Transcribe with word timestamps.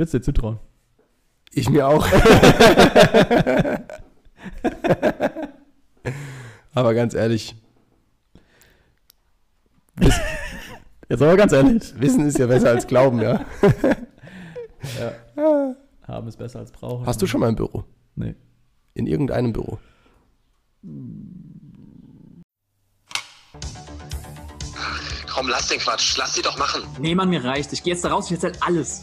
würde 0.00 0.06
es 0.06 0.12
dir 0.12 0.22
zutrauen. 0.22 0.58
Ich 1.52 1.68
mir 1.68 1.86
auch. 1.86 2.06
aber 6.74 6.94
ganz 6.94 7.14
ehrlich, 7.14 7.54
Jetzt 11.10 11.22
aber 11.22 11.36
ganz 11.36 11.52
ehrlich. 11.52 11.92
Wissen 12.00 12.26
ist 12.26 12.38
ja 12.38 12.46
besser 12.46 12.70
als 12.70 12.86
Glauben, 12.86 13.20
ja. 13.20 13.44
Haben 16.06 16.28
ist 16.28 16.38
besser 16.38 16.60
als 16.60 16.70
brauchen. 16.70 17.04
Hast 17.04 17.20
du 17.20 17.26
schon 17.26 17.40
mal 17.40 17.48
ein 17.48 17.56
Büro? 17.56 17.84
Nee. 18.14 18.36
In 18.94 19.06
irgendeinem 19.06 19.52
Büro? 19.52 19.78
Komm, 25.28 25.48
lass 25.48 25.68
den 25.68 25.80
Quatsch. 25.80 26.16
Lass 26.16 26.34
sie 26.34 26.42
doch 26.42 26.56
machen. 26.58 26.82
Nee, 26.98 27.14
Mann, 27.14 27.28
mir 27.28 27.44
reicht. 27.44 27.72
Ich 27.72 27.82
gehe 27.82 27.92
jetzt 27.92 28.04
da 28.04 28.10
raus, 28.10 28.26
ich 28.26 28.32
erzähl 28.32 28.52
alles. 28.60 29.02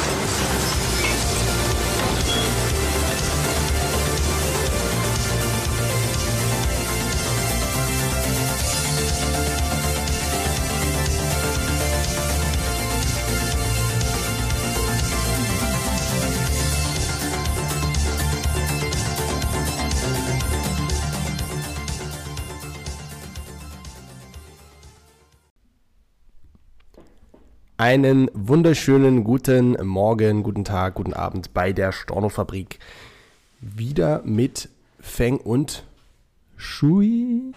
Einen 27.81 28.29
wunderschönen 28.35 29.23
guten 29.23 29.75
Morgen, 29.83 30.43
guten 30.43 30.63
Tag, 30.63 30.93
guten 30.93 31.15
Abend 31.15 31.51
bei 31.55 31.73
der 31.73 31.91
Storno-Fabrik. 31.91 32.77
Wieder 33.59 34.21
mit 34.23 34.69
Feng 34.99 35.37
und 35.37 35.83
Schui. 36.57 37.53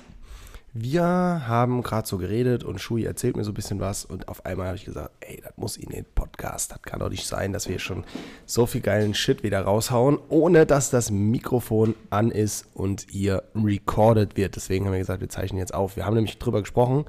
Wir 0.76 1.04
haben 1.04 1.82
gerade 1.84 2.06
so 2.06 2.18
geredet 2.18 2.64
und 2.64 2.80
Shui 2.80 3.04
erzählt 3.04 3.36
mir 3.36 3.44
so 3.44 3.52
ein 3.52 3.54
bisschen 3.54 3.78
was 3.78 4.04
und 4.04 4.26
auf 4.26 4.44
einmal 4.44 4.66
habe 4.66 4.76
ich 4.76 4.84
gesagt, 4.84 5.12
ey, 5.20 5.40
das 5.40 5.56
muss 5.56 5.76
in 5.76 5.88
den 5.90 6.04
Podcast. 6.16 6.72
Das 6.72 6.82
kann 6.82 6.98
doch 6.98 7.10
nicht 7.10 7.24
sein, 7.28 7.52
dass 7.52 7.68
wir 7.68 7.78
schon 7.78 8.02
so 8.44 8.66
viel 8.66 8.80
geilen 8.80 9.14
Shit 9.14 9.44
wieder 9.44 9.60
raushauen, 9.62 10.18
ohne 10.28 10.66
dass 10.66 10.90
das 10.90 11.12
Mikrofon 11.12 11.94
an 12.10 12.32
ist 12.32 12.66
und 12.74 13.06
hier 13.08 13.44
recorded 13.54 14.36
wird. 14.36 14.56
Deswegen 14.56 14.86
haben 14.86 14.92
wir 14.92 14.98
gesagt, 14.98 15.20
wir 15.20 15.28
zeichnen 15.28 15.60
jetzt 15.60 15.72
auf. 15.72 15.94
Wir 15.94 16.06
haben 16.06 16.14
nämlich 16.14 16.38
drüber 16.38 16.60
gesprochen, 16.60 17.04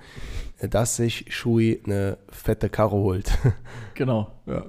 dass 0.61 0.95
sich 0.95 1.33
Shui 1.35 1.81
eine 1.87 2.19
fette 2.29 2.69
Karre 2.69 2.95
holt. 2.97 3.35
Genau. 3.95 4.29
Ja. 4.45 4.65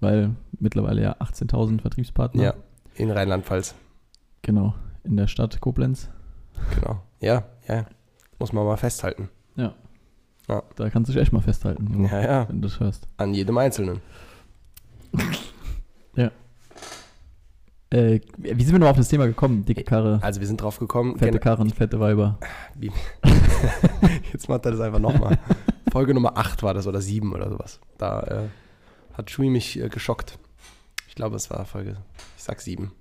Weil 0.00 0.36
mittlerweile 0.60 1.00
ja 1.02 1.16
18.000 1.16 1.80
Vertriebspartner. 1.80 2.42
ja, 2.42 2.54
in 2.94 3.10
Rheinland-Pfalz. 3.10 3.74
Genau. 4.42 4.74
In 5.02 5.16
der 5.16 5.26
Stadt 5.28 5.60
Koblenz. 5.60 6.10
Genau. 6.74 7.02
Ja, 7.18 7.44
ja. 7.66 7.86
Muss 8.38 8.52
man 8.52 8.64
mal 8.64 8.76
festhalten. 8.76 9.28
Ja. 9.56 9.74
Ja. 10.48 10.62
Da 10.76 10.90
kannst 10.90 11.08
du 11.08 11.12
dich 11.12 11.22
echt 11.22 11.32
mal 11.32 11.40
festhalten, 11.40 12.04
Ja, 12.04 12.20
ja. 12.22 12.48
wenn 12.48 12.60
du 12.60 12.68
das 12.68 12.78
hörst. 12.80 13.08
An 13.16 13.34
jedem 13.34 13.58
Einzelnen. 13.58 14.00
Ja. 16.14 16.30
Äh, 17.90 18.20
wie 18.38 18.64
sind 18.64 18.72
wir 18.72 18.78
noch 18.78 18.88
auf 18.88 18.96
das 18.96 19.08
Thema 19.08 19.26
gekommen? 19.26 19.66
Dicke 19.66 19.84
Karre, 19.84 20.18
Also 20.22 20.40
wir 20.40 20.46
sind 20.46 20.62
drauf 20.62 20.78
gekommen. 20.78 21.18
fette 21.18 21.38
Karren, 21.38 21.68
fette 21.68 22.00
Weiber. 22.00 22.38
Jetzt 24.32 24.48
macht 24.48 24.64
er 24.64 24.72
das 24.72 24.80
einfach 24.80 24.98
nochmal. 24.98 25.38
Folge 25.92 26.14
Nummer 26.14 26.38
8 26.38 26.62
war 26.62 26.72
das 26.72 26.86
oder 26.86 27.02
7 27.02 27.34
oder 27.34 27.50
sowas. 27.50 27.80
Da 27.98 28.22
äh, 28.22 28.48
hat 29.12 29.30
Shui 29.30 29.50
mich 29.50 29.78
äh, 29.78 29.90
geschockt. 29.90 30.38
Ich 31.06 31.14
glaube, 31.14 31.36
es 31.36 31.50
war 31.50 31.64
Folge, 31.66 31.98
ich 32.36 32.42
sag 32.42 32.60
7. 32.62 32.92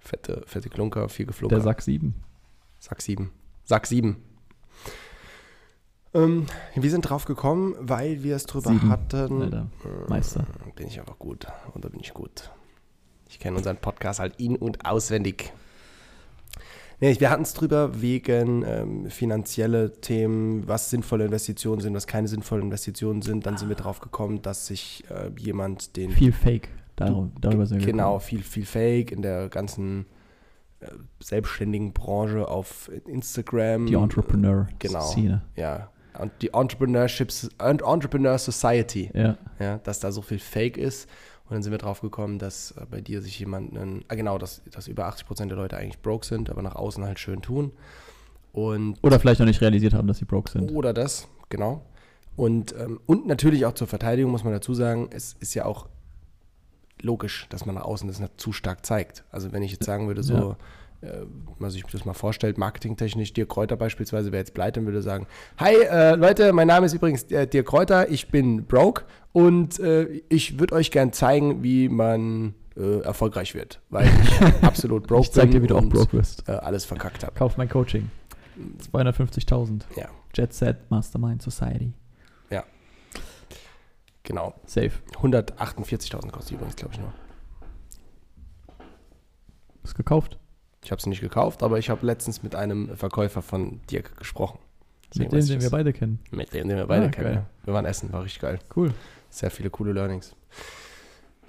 Fette, 0.00 0.42
fette 0.46 0.68
Klunker, 0.68 1.08
viel 1.08 1.26
geflogen. 1.26 1.54
Der 1.56 1.62
Sack 1.62 1.80
7. 1.82 2.14
Sack 2.80 3.00
7. 3.00 3.30
Sack 3.64 3.86
7. 3.86 4.16
Ähm, 6.24 6.46
wir 6.74 6.90
sind 6.90 7.02
drauf 7.02 7.24
gekommen, 7.24 7.74
weil 7.80 8.22
wir 8.22 8.36
es 8.36 8.46
drüber 8.46 8.70
Sieben, 8.70 8.88
hatten. 8.90 9.42
Alter. 9.42 9.66
Meister. 10.08 10.44
Bin 10.76 10.86
ich 10.86 10.98
einfach 10.98 11.18
gut. 11.18 11.46
Da 11.74 11.88
bin 11.88 12.00
ich 12.00 12.14
gut. 12.14 12.50
Ich 13.28 13.38
kenne 13.38 13.56
unseren 13.56 13.76
Podcast 13.76 14.20
halt 14.20 14.34
in- 14.40 14.56
und 14.56 14.84
auswendig. 14.86 15.52
Nee, 17.00 17.14
wir 17.20 17.30
hatten 17.30 17.42
es 17.42 17.54
drüber 17.54 18.00
wegen 18.00 18.64
ähm, 18.66 19.10
finanzielle 19.10 19.92
Themen, 20.00 20.66
was 20.66 20.90
sinnvolle 20.90 21.26
Investitionen 21.26 21.80
sind, 21.80 21.94
was 21.94 22.08
keine 22.08 22.26
sinnvollen 22.26 22.64
Investitionen 22.64 23.22
sind. 23.22 23.46
Dann 23.46 23.56
sind 23.56 23.68
wir 23.68 23.76
drauf 23.76 24.00
gekommen, 24.00 24.42
dass 24.42 24.66
sich 24.66 25.04
äh, 25.08 25.30
jemand 25.38 25.96
den 25.96 26.10
Viel 26.10 26.32
Fake. 26.32 26.68
Dar 26.96 27.28
darüber 27.40 27.66
sind 27.66 27.78
wir 27.80 27.86
genau 27.86 28.14
gekommen. 28.14 28.20
viel 28.22 28.42
viel 28.42 28.66
Fake 28.66 29.12
in 29.12 29.22
der 29.22 29.48
ganzen 29.48 30.06
äh, 30.80 30.86
selbstständigen 31.20 31.92
Branche 31.92 32.48
auf 32.48 32.90
Instagram. 33.06 33.86
Die 33.86 33.94
Entrepreneur 33.94 34.66
Genau. 34.80 35.14
Ja. 35.54 35.90
Und 36.18 36.32
die 36.42 36.52
Entrepreneurship 36.52 37.32
und 37.62 37.82
Entrepreneur 37.82 38.38
Society 38.38 39.10
Ja. 39.14 39.38
ja, 39.58 39.78
dass 39.78 40.00
da 40.00 40.12
so 40.12 40.22
viel 40.22 40.38
Fake 40.38 40.76
ist. 40.76 41.08
Und 41.48 41.54
dann 41.54 41.62
sind 41.62 41.72
wir 41.72 41.78
drauf 41.78 42.00
gekommen, 42.02 42.38
dass 42.38 42.72
äh, 42.72 42.84
bei 42.90 43.00
dir 43.00 43.22
sich 43.22 43.38
jemand, 43.38 43.76
ah 44.08 44.14
genau, 44.14 44.36
dass, 44.36 44.62
dass 44.70 44.86
über 44.86 45.06
80 45.06 45.26
Prozent 45.26 45.50
der 45.50 45.56
Leute 45.56 45.76
eigentlich 45.78 46.00
broke 46.02 46.26
sind, 46.26 46.50
aber 46.50 46.60
nach 46.62 46.74
außen 46.74 47.02
halt 47.04 47.18
schön 47.18 47.40
tun. 47.40 47.72
Und 48.52 48.98
Oder 49.02 49.18
vielleicht 49.20 49.40
noch 49.40 49.46
nicht 49.46 49.60
realisiert 49.60 49.94
haben, 49.94 50.08
dass 50.08 50.18
sie 50.18 50.24
broke 50.24 50.50
sind. 50.50 50.70
oder 50.72 50.92
das, 50.92 51.28
genau. 51.48 51.82
Und, 52.36 52.74
ähm, 52.78 53.00
und 53.06 53.26
natürlich 53.26 53.64
auch 53.66 53.72
zur 53.72 53.86
Verteidigung 53.86 54.30
muss 54.30 54.44
man 54.44 54.52
dazu 54.52 54.74
sagen, 54.74 55.08
es 55.10 55.36
ist 55.40 55.54
ja 55.54 55.64
auch 55.64 55.88
logisch, 57.02 57.46
dass 57.48 57.66
man 57.66 57.74
nach 57.76 57.82
außen 57.82 58.08
das 58.08 58.20
nicht 58.20 58.40
zu 58.40 58.52
stark 58.52 58.84
zeigt. 58.84 59.24
Also 59.30 59.52
wenn 59.52 59.62
ich 59.62 59.72
jetzt 59.72 59.84
sagen 59.84 60.06
würde, 60.06 60.22
so, 60.22 60.52
äh, 60.52 60.54
man 61.58 61.70
sich 61.70 61.84
das 61.84 62.04
mal 62.04 62.14
vorstellt, 62.14 62.58
marketingtechnisch, 62.58 63.32
Dirk 63.32 63.50
Kräuter 63.50 63.76
beispielsweise, 63.76 64.32
wer 64.32 64.40
jetzt 64.40 64.54
pleite 64.54 64.80
und 64.80 64.86
würde 64.86 65.02
sagen, 65.02 65.26
hi 65.58 65.74
äh, 65.74 66.14
Leute, 66.16 66.52
mein 66.52 66.66
Name 66.66 66.86
ist 66.86 66.94
übrigens 66.94 67.24
äh, 67.24 67.46
Dirk 67.46 67.66
Kräuter, 67.66 68.10
ich 68.10 68.28
bin 68.28 68.66
broke 68.66 69.04
und 69.32 69.78
äh, 69.78 70.04
ich 70.28 70.58
würde 70.58 70.74
euch 70.74 70.90
gern 70.90 71.12
zeigen, 71.12 71.62
wie 71.62 71.88
man 71.88 72.54
äh, 72.76 73.00
erfolgreich 73.00 73.54
wird, 73.54 73.80
weil 73.90 74.08
ich 74.22 74.40
absolut 74.62 75.06
broke 75.06 75.22
Ich 75.22 75.32
zeig 75.32 75.44
bin 75.44 75.52
dir, 75.52 75.62
wie 75.62 75.66
du 75.68 75.76
auch 75.76 75.88
broke 75.88 76.12
wirst. 76.14 76.48
äh, 76.48 76.52
alles 76.52 76.84
verkackt 76.84 77.22
habe. 77.22 77.34
Kauf 77.34 77.56
mein 77.56 77.68
Coaching. 77.68 78.10
250.000. 78.92 79.82
Ja, 79.96 80.08
Jet 80.34 80.52
Set 80.52 80.90
Mastermind 80.90 81.42
Society. 81.42 81.92
genau. 84.24 84.52
Safe. 84.66 84.90
148.000 85.22 86.30
kostet 86.30 86.52
übrigens, 86.52 86.76
glaube 86.76 86.94
ich, 86.94 87.00
nur. 87.00 87.12
Ist 89.84 89.94
gekauft. 89.94 90.38
Ich 90.88 90.90
habe 90.90 91.02
sie 91.02 91.10
nicht 91.10 91.20
gekauft, 91.20 91.62
aber 91.62 91.78
ich 91.78 91.90
habe 91.90 92.06
letztens 92.06 92.42
mit 92.42 92.54
einem 92.54 92.96
Verkäufer 92.96 93.42
von 93.42 93.82
Dirk 93.90 94.16
gesprochen. 94.16 94.58
Deswegen 95.12 95.36
Mit 95.36 95.42
dem, 95.42 95.48
den 95.50 95.60
wir 95.60 95.68
beide 95.68 95.92
kennen. 95.92 96.18
Mit 96.30 96.54
dem, 96.54 96.66
den 96.66 96.78
wir 96.78 96.86
beide 96.86 97.04
Ah, 97.04 97.10
kennen. 97.10 97.34
geil. 97.34 97.46
Wir 97.64 97.74
waren 97.74 97.84
essen, 97.84 98.10
war 98.10 98.24
richtig 98.24 98.40
geil. 98.40 98.58
Cool. 98.74 98.94
Sehr 99.28 99.50
viele 99.50 99.68
coole 99.68 99.92
Learnings. 99.92 100.34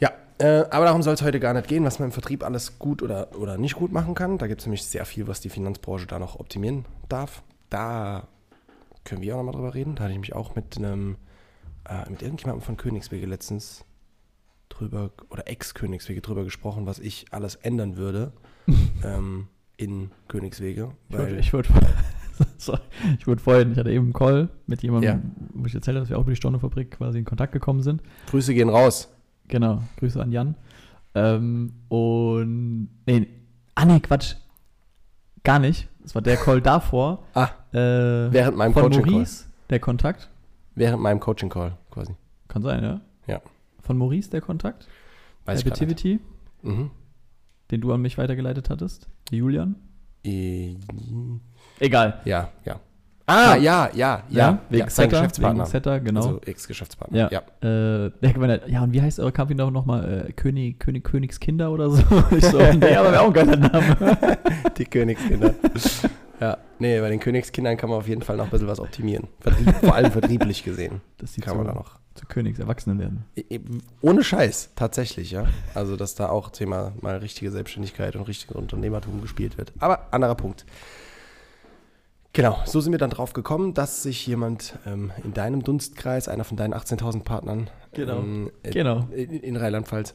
Ja, 0.02 0.12
äh, 0.40 0.66
aber 0.70 0.84
darum 0.84 1.04
soll 1.04 1.14
es 1.14 1.22
heute 1.22 1.40
gar 1.40 1.54
nicht 1.54 1.70
gehen, 1.70 1.86
was 1.86 2.00
man 2.00 2.10
im 2.10 2.12
Vertrieb 2.12 2.44
alles 2.44 2.80
gut 2.80 3.02
oder, 3.02 3.34
oder 3.40 3.58
nicht 3.58 3.76
gut 3.76 3.94
machen 3.94 4.14
kann. 4.14 4.38
Da 4.40 4.48
gibt 4.48 4.60
es 4.60 4.68
nämlich 4.68 4.84
sehr 4.84 5.06
viel, 5.06 5.30
was 5.30 5.40
die 5.40 5.48
Finanzbranche 5.50 6.06
da 6.06 6.20
noch 6.20 6.38
optimieren 6.38 6.84
darf. 7.08 7.42
Da 7.70 8.28
können 9.06 9.22
wir 9.22 9.35
auch 9.35 9.38
nochmal 9.38 9.53
drüber 9.53 9.74
reden. 9.74 9.96
Da 9.96 10.03
hatte 10.03 10.12
ich 10.16 10.20
mich 10.20 10.35
auch 10.35 10.56
mit 10.56 10.76
einem, 10.78 11.16
äh, 11.88 12.09
mit 12.09 12.22
irgendjemandem 12.22 12.62
von 12.66 12.76
Königswege 12.76 13.26
letztens 13.26 13.85
drüber, 14.68 15.12
oder 15.30 15.47
Ex-Königswege 15.47 16.20
drüber 16.20 16.44
gesprochen, 16.44 16.85
was 16.85 17.00
ich 17.00 17.28
alles 17.32 17.56
ändern 17.56 17.96
würde 17.96 18.34
ähm, 19.04 19.48
in 19.78 20.12
Königswege. 20.28 20.92
Ich 21.10 21.18
Weil, 21.18 21.40
ich 21.40 21.54
wurde, 21.54 21.70
sorry, 22.58 22.80
ich 23.18 23.28
wurde 23.28 23.42
vorhin, 23.42 23.72
ich 23.74 23.78
hatte 23.78 23.92
eben 23.92 24.06
einen 24.06 24.14
Call 24.14 24.50
mit 24.68 24.82
jemandem, 24.84 25.10
Ja. 25.10 25.20
wo 25.54 25.66
ich 25.66 25.76
erzählt 25.76 25.96
habe, 25.96 26.02
dass 26.04 26.10
wir 26.10 26.18
auch 26.18 26.22
über 26.24 26.32
die 26.32 26.36
Stornofabrik 26.38 26.92
quasi 26.92 27.20
in 27.20 27.26
Kontakt 27.26 27.54
gekommen 27.54 27.82
sind. 27.82 28.02
Grüße 28.30 28.54
gehen 28.54 28.70
raus. 28.70 29.10
Genau, 29.48 29.82
Grüße 29.98 30.22
an 30.22 30.32
Jan. 30.32 30.56
Ähm, 31.16 31.74
und, 31.88 32.90
nee, 33.06 33.28
ah 33.76 33.86
nee, 33.86 34.00
Quatsch. 34.00 34.36
Gar 35.44 35.60
nicht. 35.60 35.88
Das 36.02 36.14
war 36.16 36.22
der 36.22 36.38
Call 36.46 36.62
davor. 36.62 37.24
Ah, 37.34 37.50
Äh, 37.72 37.78
während 38.32 38.58
meinem 38.58 38.74
von 38.74 38.84
Coaching-Call. 38.84 39.12
Maurice, 39.12 39.46
der 39.70 39.80
Kontakt. 39.80 40.30
Während 40.76 41.02
meinem 41.02 41.20
Coaching-Call 41.20 41.78
quasi. 41.92 42.14
Kann 42.48 42.62
sein, 42.62 42.84
ja? 42.84 43.02
Ja. 43.28 43.42
Von 43.82 43.98
Maurice, 43.98 44.30
der 44.30 44.42
Kontakt. 44.42 44.88
Weiß 45.46 45.60
ich 45.64 45.66
gar 45.74 45.86
nicht. 45.86 46.20
Mhm. 46.62 46.92
Den 47.72 47.82
du 47.82 47.94
an 47.94 48.02
mich 48.02 48.18
weitergeleitet 48.18 48.70
hattest. 48.70 49.08
Julian. 49.32 49.76
Äh, 50.26 50.76
Egal. 51.80 52.20
Ja, 52.26 52.50
ja. 52.66 52.80
Ah, 53.26 53.56
ja, 53.58 53.90
ja, 53.94 54.24
ja. 54.30 54.58
wegen 54.70 54.86
ja, 54.86 54.90
Setter, 54.90 55.20
Geschäftspartner. 55.20 55.64
wegen 55.64 55.70
Setter, 55.70 56.00
genau. 56.00 56.22
Also 56.22 56.42
Ex-Geschäftspartner. 56.44 57.30
Ja. 57.32 57.42
ja. 57.62 58.06
Äh, 58.06 58.12
der 58.24 58.34
gemeint 58.34 58.64
ja, 58.66 58.82
und 58.82 58.92
wie 58.92 59.04
heißt 59.04 59.20
eure 59.20 59.32
Company 59.32 59.56
noch 59.56 59.70
nochmal? 59.70 60.26
Äh, 60.30 60.32
König, 60.34 60.80
König, 60.80 61.04
Königskinder 61.04 61.72
oder 61.72 61.92
so? 61.92 62.04
Ich 62.36 62.46
so, 62.46 62.58
nee, 62.58 62.96
aber 62.96 63.12
wäre 63.12 63.22
auch 63.22 63.28
ein 63.28 63.34
geiler 63.34 63.56
Name. 63.56 63.98
Die 64.78 64.86
Königskinder. 64.86 65.54
Ja, 66.40 66.58
nee, 66.80 67.00
bei 67.00 67.09
den 67.09 67.20
Königskindern 67.20 67.78
kann 67.78 67.90
man 67.90 68.00
auf 68.00 68.08
jeden 68.08 68.22
Fall 68.22 68.38
noch 68.38 68.46
ein 68.46 68.50
bisschen 68.52 68.68
was 68.68 68.80
optimieren. 68.80 69.28
Vertrieb, 69.41 69.74
vor 69.76 69.96
allem 69.96 70.12
vertrieblich 70.12 70.64
gesehen. 70.64 71.02
Das 71.18 71.34
sieht 71.34 71.44
Kann 71.44 71.53
so 71.53 71.58
man 71.64 71.68
da 71.68 71.74
noch. 71.74 72.00
zu 72.16 72.26
Königserwachsenen 72.28 72.97
werden. 73.00 73.26
Ohne 74.02 74.24
Scheiß, 74.24 74.70
tatsächlich, 74.76 75.32
ja. 75.32 75.47
Also, 75.74 75.97
dass 75.97 76.16
da 76.16 76.30
auch 76.30 76.50
Thema 76.50 76.94
mal 77.02 77.18
richtige 77.18 77.52
Selbstständigkeit 77.52 78.16
und 78.16 78.24
richtiges 78.24 78.56
Unternehmertum 78.56 79.22
gespielt 79.22 79.58
wird. 79.58 79.74
Aber 79.80 80.08
anderer 80.14 80.36
Punkt. 80.36 80.66
Genau, 82.32 82.59
so 82.66 82.80
sind 82.80 82.92
wir 82.94 83.00
dann 83.00 83.09
drauf 83.09 83.34
gekommen, 83.34 83.74
dass 83.74 84.03
sich 84.03 84.26
jemand 84.28 84.78
ähm, 84.85 85.12
in 85.24 85.34
deinem 85.34 85.64
Dunstkreis, 85.64 86.28
einer 86.30 86.44
von 86.44 86.58
deinen 86.58 86.74
18.000 86.74 87.24
Partnern 87.24 87.70
Genau. 87.94 88.20
ähm, 88.20 88.52
äh, 88.64 88.70
Genau. 88.70 89.08
in, 89.12 89.32
in 89.32 89.56
Rheinland-Pfalz, 89.58 90.14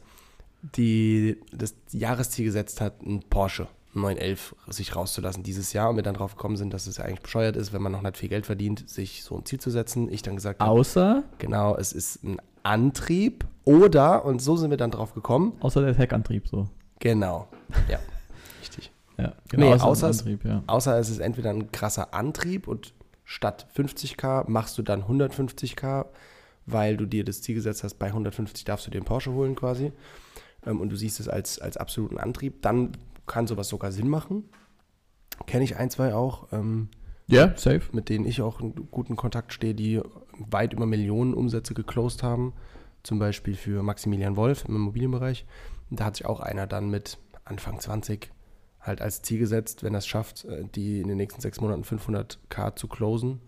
die 0.77 1.38
das 1.53 1.75
Jahresziel 1.91 2.44
gesetzt 2.47 2.81
hat, 2.81 3.00
einen 3.03 3.20
Porsche 3.29 3.67
911 3.94 4.55
sich 4.69 4.94
rauszulassen 4.96 5.43
dieses 5.43 5.73
Jahr 5.73 5.91
und 5.91 5.96
wir 5.96 6.02
dann 6.02 6.14
drauf 6.14 6.35
gekommen 6.37 6.56
sind, 6.56 6.75
dass 6.75 6.87
es 6.87 6.96
ja 6.96 7.05
eigentlich 7.05 7.20
bescheuert 7.23 7.56
ist, 7.56 7.73
wenn 7.73 7.82
man 7.82 7.93
noch 7.93 8.02
nicht 8.02 8.17
viel 8.17 8.29
Geld 8.29 8.46
verdient, 8.46 8.88
sich 8.88 9.23
so 9.25 9.37
ein 9.38 9.44
Ziel 9.44 9.61
zu 9.61 9.70
setzen. 9.70 10.11
Ich 10.12 10.23
dann 10.23 10.35
gesagt 10.37 10.61
habe, 10.61 10.70
Außer, 10.70 11.23
Genau, 11.38 11.76
es 11.76 11.93
ist 11.93 12.23
ein 12.25 12.38
Antrieb 12.62 13.44
oder, 13.64 14.25
und 14.25 14.41
so 14.43 14.56
sind 14.56 14.70
wir 14.70 14.76
dann 14.76 14.91
drauf 14.91 15.14
gekommen, 15.14 15.52
außer 15.61 15.81
der 15.82 15.94
Heckantrieb 15.94 16.49
so. 16.49 16.69
genau, 16.99 17.49
ja, 17.88 17.99
richtig. 18.61 18.91
Ja, 19.19 19.32
Nee, 19.55 19.73
außer, 19.73 19.85
außer 19.87 20.08
es- 20.11 20.19
Antrieb, 20.20 20.44
ja. 20.44 20.62
Außer 20.67 20.99
es 20.99 21.08
ist 21.11 21.19
entweder 21.20 21.50
ein 21.50 21.70
krasser 21.70 22.12
Antrieb 22.14 22.67
und 22.67 22.93
statt 23.25 23.67
50k 23.76 24.49
machst 24.50 24.76
du 24.76 24.82
dann 24.82 25.02
150k, 25.05 26.06
weil 26.67 26.96
du 26.96 27.06
dir 27.06 27.25
das 27.25 27.43
Ziel 27.43 27.55
gesetzt 27.55 27.85
hast, 27.85 27.94
bei 27.99 28.06
150 28.08 28.64
darfst 28.64 28.87
du 28.87 28.91
einen 28.91 29.05
Porsche 29.05 29.32
holen 29.32 29.55
quasi 29.55 29.93
ähm, 30.67 30.81
und 30.81 30.88
du 30.91 30.96
siehst 30.96 31.20
es 31.20 31.29
als, 31.29 31.58
als 31.58 31.76
absoluten 31.76 32.19
Antrieb, 32.19 32.62
dann 32.62 32.93
kann 33.26 33.47
sowas 33.47 33.69
sogar 33.69 33.93
Sinn 33.93 34.09
machen. 34.09 34.49
Kenne 35.47 35.65
ich 35.65 35.76
ein, 35.76 35.91
zwei 35.91 36.15
auch. 36.15 36.53
Ähm, 36.53 36.88
Ja, 37.26 37.56
safe. 37.56 37.82
mit 37.93 38.09
denen 38.09 38.26
ich 38.26 38.43
auch 38.43 38.61
in 38.61 38.75
guten 38.91 39.17
Kontakt 39.17 39.53
stehe, 39.53 39.75
die 39.75 40.00
weit 40.38 40.73
über 40.73 40.87
Millionen 40.87 41.35
Umsätze 41.35 41.75
geclosed 41.75 42.23
haben. 42.23 42.53
Zum 43.03 43.19
Beispiel 43.19 43.55
für 43.55 43.82
Maximilian 43.82 44.37
Wolf 44.37 44.65
im 44.67 44.76
Immobilienbereich. 44.76 45.44
Da 45.91 46.05
hat 46.06 46.17
sich 46.17 46.26
auch 46.26 46.41
einer 46.41 46.67
dann 46.67 46.88
mit 46.91 47.19
Anfang 47.44 47.79
20 47.79 48.31
halt 48.81 49.00
als 49.00 49.23
Ziel 49.23 49.38
gesetzt, 49.38 49.82
wenn 49.82 49.94
er 49.94 49.99
es 49.99 50.06
schafft, 50.06 50.44
äh, 50.44 50.65
die 50.75 51.00
in 51.00 51.09
den 51.09 51.17
nächsten 51.17 51.41
sechs 51.41 51.61
Monaten 51.61 51.82
500k 51.82 52.77
zu 52.77 52.87
closen, 52.88 53.41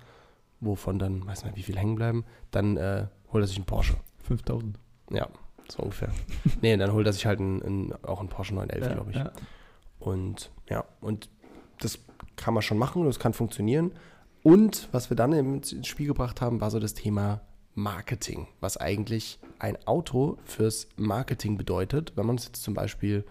wovon 0.61 0.99
dann, 0.99 1.27
weiß 1.27 1.45
nicht, 1.45 1.57
wie 1.57 1.63
viel 1.63 1.77
hängen 1.79 1.95
bleiben, 1.95 2.25
dann 2.51 2.77
äh, 2.77 3.07
holt 3.33 3.45
er 3.45 3.47
sich 3.47 3.57
einen 3.57 3.67
Porsche. 3.67 3.97
5000. 4.25 4.79
Ja, 5.11 5.29
so 5.69 5.83
ungefähr. 5.83 6.09
nee, 6.63 6.77
dann 6.77 6.93
holt 6.93 7.07
er 7.07 7.13
sich 7.13 7.27
halt 7.27 7.41
einen, 7.41 7.63
einen, 7.63 7.93
auch 8.05 8.21
einen 8.21 8.29
Porsche 8.31 8.55
911, 8.55 8.93
glaube 8.95 9.11
ich. 9.11 9.17
Ja. 9.17 9.33
Und 10.07 10.53
ja, 10.71 10.85
und 11.01 11.29
das 11.81 11.99
kann 12.37 12.55
man 12.55 12.63
schon 12.63 12.79
machen, 12.79 13.05
das 13.07 13.19
kann 13.19 13.33
funktionieren. 13.33 13.91
Und 14.45 14.89
was 14.93 15.11
wir 15.11 15.17
dann 15.17 15.33
ins 15.33 15.75
Spiel 15.85 16.07
gebracht 16.07 16.41
haben, 16.41 16.61
war 16.61 16.71
so 16.71 16.79
das 16.79 16.95
Thema 16.95 17.41
Marketing, 17.75 18.47
was 18.61 18.77
eigentlich 18.77 19.41
ein 19.59 19.77
Auto 19.85 20.39
fürs 20.45 20.87
Marketing 20.97 21.57
bedeutet, 21.57 22.13
wenn 22.15 22.25
man 22.25 22.37
es 22.37 22.47
jetzt 22.47 22.63
zum 22.63 22.73
Beispiel 22.73 23.25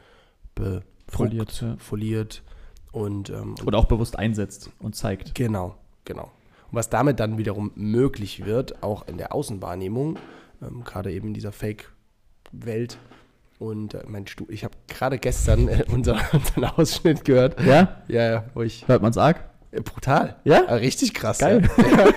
befoliert, 0.53 0.83
Foliert, 1.07 1.61
ja. 1.61 1.77
foliert 1.77 2.43
und, 2.91 3.29
ähm, 3.29 3.51
und 3.51 3.65
Oder 3.65 3.77
auch 3.77 3.85
bewusst 3.85 4.19
einsetzt 4.19 4.69
und 4.79 4.97
zeigt. 4.97 5.33
Genau, 5.33 5.77
genau. 6.03 6.31
Und 6.71 6.73
was 6.73 6.89
damit 6.89 7.21
dann 7.21 7.37
wiederum 7.37 7.71
möglich 7.75 8.43
wird, 8.43 8.83
auch 8.83 9.07
in 9.07 9.17
der 9.17 9.33
Außenwahrnehmung, 9.33 10.19
ähm, 10.61 10.83
gerade 10.83 11.13
eben 11.13 11.29
in 11.29 11.33
dieser 11.33 11.53
Fake-Welt. 11.53 12.97
Und 13.59 13.93
äh, 13.93 14.03
mein 14.07 14.27
Stu 14.27 14.45
ich 14.49 14.63
habe 14.63 14.75
gerade 14.87 15.17
gestern 15.17 15.67
äh, 15.67 15.83
unser, 15.91 16.17
unseren 16.33 16.65
Ausschnitt 16.65 17.23
gehört. 17.25 17.59
Ja? 17.61 18.01
Ja, 18.07 18.29
ja, 18.31 18.43
wo 18.53 18.61
ich. 18.63 18.87
Hört 18.87 19.01
man's 19.01 19.17
arg? 19.17 19.43
Äh, 19.71 19.81
brutal. 19.81 20.35
Ja? 20.43 20.59
Äh, 20.65 20.73
richtig 20.75 21.13
krass. 21.13 21.39
Geil. 21.39 21.67
Ja. 21.77 22.13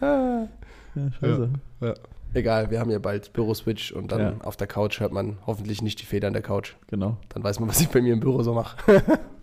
Ja, 0.96 1.10
scheiße. 1.20 1.50
Ja. 1.80 1.94
Egal, 2.34 2.70
wir 2.70 2.78
haben 2.78 2.88
ja 2.90 3.00
bald 3.00 3.32
Büro-Switch 3.32 3.90
und 3.90 4.12
dann 4.12 4.20
Ja. 4.20 4.34
auf 4.44 4.56
der 4.56 4.68
Couch 4.68 5.00
hört 5.00 5.10
man 5.10 5.38
hoffentlich 5.44 5.82
nicht 5.82 6.00
die 6.00 6.06
Feder 6.06 6.28
an 6.28 6.34
der 6.34 6.42
Couch. 6.42 6.74
Genau. 6.86 7.16
Dann 7.30 7.42
weiß 7.42 7.58
man, 7.58 7.68
was 7.68 7.80
ich 7.80 7.88
bei 7.88 8.00
mir 8.00 8.12
im 8.12 8.20
Büro 8.20 8.42
so 8.44 8.54
mache. 8.54 8.76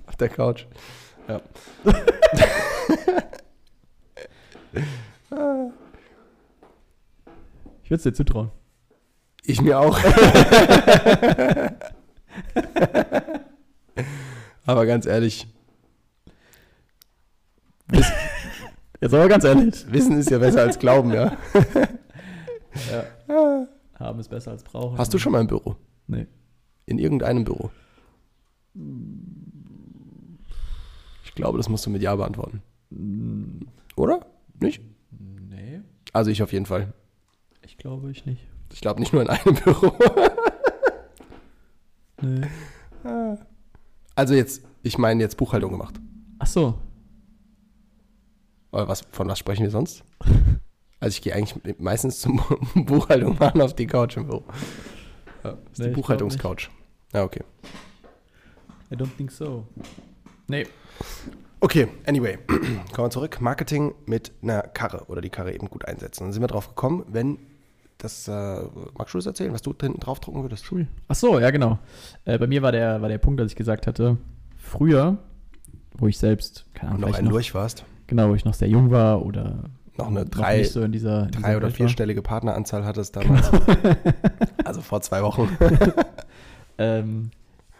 auf 0.07 0.15
der 0.15 0.29
Couch. 0.29 0.65
Ja. 1.27 1.41
Ich 7.83 7.89
würde 7.89 7.97
es 7.97 8.03
dir 8.03 8.13
zutrauen. 8.13 8.51
Ich 9.43 9.61
mir 9.61 9.79
auch. 9.79 9.99
Aber 14.65 14.85
ganz 14.85 15.05
ehrlich, 15.05 15.47
Jetzt 19.01 19.13
aber 19.13 19.27
ganz 19.27 19.43
ehrlich. 19.43 19.91
Wissen 19.91 20.17
ist 20.17 20.29
ja 20.29 20.37
besser 20.37 20.61
als 20.61 20.77
Glauben, 20.79 21.11
ja. 21.11 21.35
Haben 23.95 24.19
ist 24.19 24.29
besser 24.29 24.51
als 24.51 24.63
brauchen. 24.63 24.97
Hast 24.97 25.13
du 25.13 25.17
schon 25.17 25.31
mal 25.31 25.41
ein 25.41 25.47
Büro? 25.47 25.75
Nee. 26.07 26.27
In 26.85 26.99
irgendeinem 26.99 27.43
Büro? 27.43 27.71
Ich 31.25 31.35
glaube, 31.35 31.57
das 31.57 31.67
musst 31.67 31.85
du 31.85 31.89
mit 31.89 32.01
Ja 32.01 32.15
beantworten. 32.15 32.61
Oder? 33.95 34.25
Nicht? 34.59 34.81
Nee. 35.49 35.81
Also 36.13 36.31
ich 36.31 36.43
auf 36.43 36.53
jeden 36.53 36.65
Fall. 36.65 36.93
Ich 37.63 37.77
glaube 37.77 38.11
ich 38.11 38.25
nicht. 38.25 38.47
Ich 38.73 38.81
glaube 38.81 38.99
nicht 38.99 39.13
nur 39.13 39.21
in 39.21 39.29
einem 39.29 39.55
Büro. 39.63 39.93
Nee. 42.21 42.47
Also 44.15 44.33
jetzt, 44.33 44.61
ich 44.83 44.97
meine 44.97 45.21
jetzt 45.21 45.37
Buchhaltung 45.37 45.71
gemacht. 45.71 45.95
Ach 46.39 46.47
so. 46.47 46.77
Oder 48.71 48.87
was, 48.87 49.01
von 49.11 49.27
was 49.27 49.39
sprechen 49.39 49.63
wir 49.63 49.71
sonst? 49.71 50.03
Also 50.99 51.15
ich 51.15 51.21
gehe 51.21 51.33
eigentlich 51.33 51.79
meistens 51.79 52.19
zum 52.19 52.41
Buchhaltung 52.75 53.37
machen 53.39 53.61
auf 53.61 53.75
die 53.75 53.87
Couch 53.87 54.17
im 54.17 54.27
Büro. 54.27 54.43
Ja, 55.43 55.57
ist 55.71 55.79
Nee, 55.79 55.87
die 55.87 55.93
Buchhaltungscouch. 55.93 56.69
Ja, 57.13 57.23
okay. 57.23 57.43
I 58.91 58.95
don't 58.95 59.09
think 59.17 59.31
so. 59.31 59.65
Nee. 60.47 60.67
Okay, 61.59 61.87
anyway, 62.05 62.37
kommen 62.47 63.07
wir 63.07 63.09
zurück. 63.09 63.41
Marketing 63.41 63.93
mit 64.05 64.31
einer 64.41 64.61
Karre 64.61 65.05
oder 65.07 65.21
die 65.21 65.29
Karre 65.29 65.53
eben 65.53 65.69
gut 65.69 65.85
einsetzen. 65.85 66.25
Dann 66.25 66.33
sind 66.33 66.41
wir 66.43 66.47
drauf 66.47 66.67
gekommen, 66.69 67.05
wenn 67.07 67.39
das, 68.03 68.27
äh, 68.27 68.61
magst 68.97 69.13
du 69.13 69.17
das 69.17 69.25
erzählen, 69.25 69.53
was 69.53 69.61
du 69.61 69.73
hinten 69.79 69.99
draufdrucken 69.99 70.41
würdest? 70.41 70.71
Cool. 70.71 70.87
Ach 71.07 71.15
so, 71.15 71.39
ja 71.39 71.51
genau. 71.51 71.79
Äh, 72.25 72.37
bei 72.37 72.47
mir 72.47 72.61
war 72.61 72.71
der, 72.71 73.01
war 73.01 73.09
der 73.09 73.17
Punkt, 73.19 73.39
dass 73.39 73.51
ich 73.51 73.55
gesagt 73.55 73.85
hatte, 73.87 74.17
früher, 74.57 75.17
wo 75.97 76.07
ich 76.07 76.17
selbst, 76.17 76.65
keine 76.73 76.93
Ahnung, 76.93 77.09
noch 77.09 77.15
einen 77.17 77.25
noch, 77.25 77.33
durch 77.33 77.53
warst. 77.53 77.85
genau, 78.07 78.29
wo 78.29 78.35
ich 78.35 78.45
noch 78.45 78.53
sehr 78.53 78.69
jung 78.69 78.89
war 78.91 79.23
oder 79.25 79.63
Noch 79.97 80.07
eine 80.07 80.21
noch 80.21 80.29
drei, 80.29 80.59
nicht 80.59 80.71
so 80.71 80.81
in 80.81 80.91
dieser, 80.91 81.25
in 81.25 81.31
drei 81.31 81.37
dieser 81.39 81.49
oder 81.49 81.53
Welt 81.53 81.61
war. 81.61 81.71
vierstellige 81.71 82.21
Partneranzahl 82.21 82.85
hattest 82.85 83.15
damals. 83.15 83.49
also 84.65 84.81
vor 84.81 85.01
zwei 85.01 85.21
Wochen. 85.21 85.49
ähm, 86.77 87.31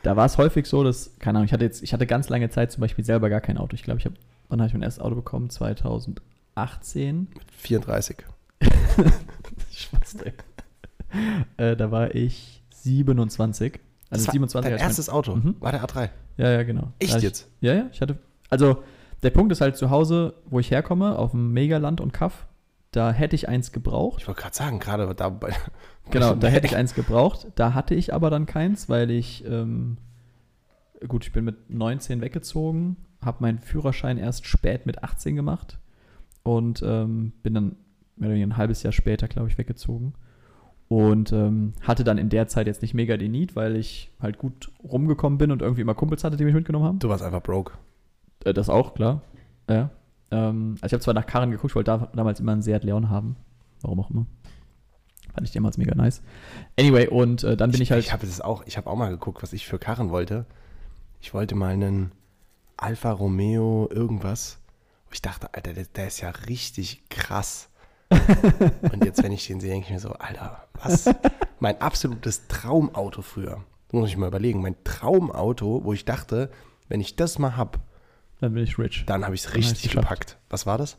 da 0.03 0.15
war 0.15 0.25
es 0.25 0.37
häufig 0.37 0.65
so, 0.67 0.83
dass, 0.83 1.17
keine 1.19 1.39
Ahnung, 1.39 1.45
ich 1.45 1.53
hatte 1.53 1.65
jetzt, 1.65 1.81
ich 1.83 1.93
hatte 1.93 2.05
ganz 2.07 2.29
lange 2.29 2.49
Zeit 2.49 2.71
zum 2.71 2.81
Beispiel 2.81 3.05
selber 3.05 3.29
gar 3.29 3.41
kein 3.41 3.57
Auto. 3.57 3.75
Ich 3.75 3.83
glaube, 3.83 3.99
ich 3.99 4.05
habe, 4.05 4.15
wann 4.49 4.59
habe 4.59 4.67
ich 4.67 4.73
mein 4.73 4.83
erstes 4.83 5.03
Auto 5.03 5.15
bekommen? 5.15 5.49
2018. 5.49 7.27
34. 7.57 8.17
Spaß, 9.81 10.15
äh, 11.57 11.75
da 11.75 11.91
war 11.91 12.15
ich 12.15 12.63
27. 12.71 13.79
Also 14.09 14.25
Das 14.25 14.27
war 14.27 14.31
27 14.33 14.69
Dein 14.69 14.75
ich 14.75 14.81
mein- 14.81 14.89
erstes 14.89 15.09
Auto 15.09 15.35
Mhm. 15.35 15.55
war 15.59 15.71
der 15.71 15.83
A3. 15.83 16.09
Ja, 16.37 16.49
ja, 16.51 16.63
genau. 16.63 16.91
Echt 16.99 17.15
ich, 17.17 17.23
jetzt? 17.23 17.49
Ja, 17.61 17.73
ja. 17.73 17.85
Ich 17.91 18.01
hatte. 18.01 18.17
Also, 18.49 18.83
der 19.23 19.29
Punkt 19.29 19.51
ist 19.51 19.61
halt 19.61 19.77
zu 19.77 19.89
Hause, 19.89 20.33
wo 20.49 20.59
ich 20.59 20.71
herkomme, 20.71 21.17
auf 21.17 21.31
dem 21.31 21.51
Megaland 21.53 22.01
und 22.01 22.11
Kaff. 22.13 22.47
Da 22.91 23.11
hätte 23.13 23.35
ich 23.35 23.47
eins 23.47 23.71
gebraucht. 23.71 24.21
Ich 24.21 24.27
wollte 24.27 24.41
gerade 24.41 24.55
sagen, 24.55 24.79
gerade 24.79 25.13
da 25.15 25.29
bei. 25.29 25.53
Genau, 26.09 26.33
da 26.35 26.47
hätte 26.47 26.65
ich 26.67 26.75
eins 26.75 26.93
gebraucht. 26.95 27.47
Da 27.55 27.73
hatte 27.73 27.93
ich 27.95 28.13
aber 28.13 28.29
dann 28.29 28.45
keins, 28.47 28.89
weil 28.89 29.11
ich, 29.11 29.45
ähm, 29.45 29.97
gut, 31.07 31.23
ich 31.25 31.31
bin 31.31 31.45
mit 31.45 31.69
19 31.69 32.19
weggezogen, 32.21 32.97
habe 33.23 33.37
meinen 33.41 33.59
Führerschein 33.59 34.17
erst 34.17 34.45
spät 34.45 34.85
mit 34.85 35.03
18 35.03 35.35
gemacht 35.37 35.77
und 36.43 36.81
ähm, 36.83 37.31
bin 37.43 37.53
dann 37.53 37.75
mehr 38.21 38.29
oder 38.29 38.35
weniger 38.35 38.53
ein 38.53 38.57
halbes 38.57 38.83
Jahr 38.83 38.93
später, 38.93 39.27
glaube 39.27 39.49
ich, 39.49 39.57
weggezogen. 39.57 40.13
Und 40.87 41.31
ähm, 41.31 41.73
hatte 41.81 42.03
dann 42.03 42.17
in 42.17 42.29
der 42.29 42.47
Zeit 42.47 42.67
jetzt 42.67 42.81
nicht 42.81 42.93
mega 42.93 43.17
den 43.17 43.31
Need, 43.31 43.55
weil 43.55 43.75
ich 43.75 44.11
halt 44.21 44.37
gut 44.37 44.71
rumgekommen 44.83 45.37
bin 45.37 45.51
und 45.51 45.61
irgendwie 45.61 45.81
immer 45.81 45.95
Kumpels 45.95 46.23
hatte, 46.23 46.37
die 46.37 46.43
mich 46.43 46.53
mitgenommen 46.53 46.85
haben. 46.85 46.99
Du 46.99 47.09
warst 47.09 47.23
einfach 47.23 47.41
broke. 47.41 47.73
Äh, 48.43 48.53
das 48.53 48.69
auch, 48.69 48.93
klar. 48.93 49.21
Ja. 49.69 49.89
Ähm, 50.31 50.75
also 50.81 50.87
ich 50.87 50.93
habe 50.93 51.03
zwar 51.03 51.13
nach 51.13 51.25
Karren 51.25 51.51
geguckt, 51.51 51.71
ich 51.71 51.75
wollte 51.75 51.91
da, 51.91 52.09
damals 52.13 52.39
immer 52.39 52.51
einen 52.51 52.61
Seat 52.61 52.83
Leon 52.83 53.09
haben. 53.09 53.37
Warum 53.81 54.01
auch 54.01 54.11
immer. 54.11 54.25
Fand 55.33 55.47
ich 55.47 55.53
damals 55.53 55.77
mega 55.77 55.95
nice. 55.95 56.21
Anyway, 56.77 57.07
und 57.07 57.43
äh, 57.43 57.55
dann 57.55 57.71
bin 57.71 57.81
ich, 57.81 57.91
halt. 57.91 58.03
Ich 58.03 58.11
habe 58.11 58.25
das 58.25 58.41
auch, 58.41 58.63
ich 58.65 58.77
habe 58.77 58.89
auch 58.89 58.97
mal 58.97 59.09
geguckt, 59.09 59.41
was 59.41 59.53
ich 59.53 59.65
für 59.65 59.79
Karren 59.79 60.09
wollte. 60.09 60.45
Ich 61.21 61.33
wollte 61.33 61.55
mal 61.55 61.73
einen 61.73 62.11
Alfa 62.75 63.11
Romeo 63.11 63.89
irgendwas. 63.89 64.59
Und 65.05 65.13
ich 65.13 65.21
dachte, 65.21 65.53
Alter, 65.53 65.73
der, 65.73 65.85
der 65.85 66.07
ist 66.07 66.19
ja 66.19 66.29
richtig 66.29 67.07
krass. 67.09 67.70
Und 68.91 69.05
jetzt, 69.05 69.23
wenn 69.23 69.31
ich 69.31 69.47
den 69.47 69.59
sehe, 69.59 69.71
denke 69.71 69.87
ich 69.87 69.93
mir 69.93 69.99
so, 69.99 70.11
Alter, 70.13 70.67
was? 70.73 71.09
Mein 71.59 71.79
absolutes 71.81 72.47
Traumauto 72.47 73.21
früher. 73.21 73.63
Das 73.87 73.93
muss 73.99 74.09
ich 74.09 74.17
mal 74.17 74.27
überlegen. 74.27 74.61
Mein 74.61 74.75
Traumauto, 74.83 75.83
wo 75.83 75.93
ich 75.93 76.05
dachte, 76.05 76.49
wenn 76.89 76.99
ich 77.01 77.15
das 77.15 77.39
mal 77.39 77.55
hab, 77.57 77.79
Dann 78.39 78.53
bin 78.53 78.63
ich 78.63 78.77
rich. 78.77 79.03
dann 79.05 79.23
habe 79.25 79.35
ich 79.35 79.45
es 79.45 79.55
richtig 79.55 79.91
gepackt. 79.91 80.37
Was 80.49 80.65
war 80.65 80.77
das? 80.77 80.97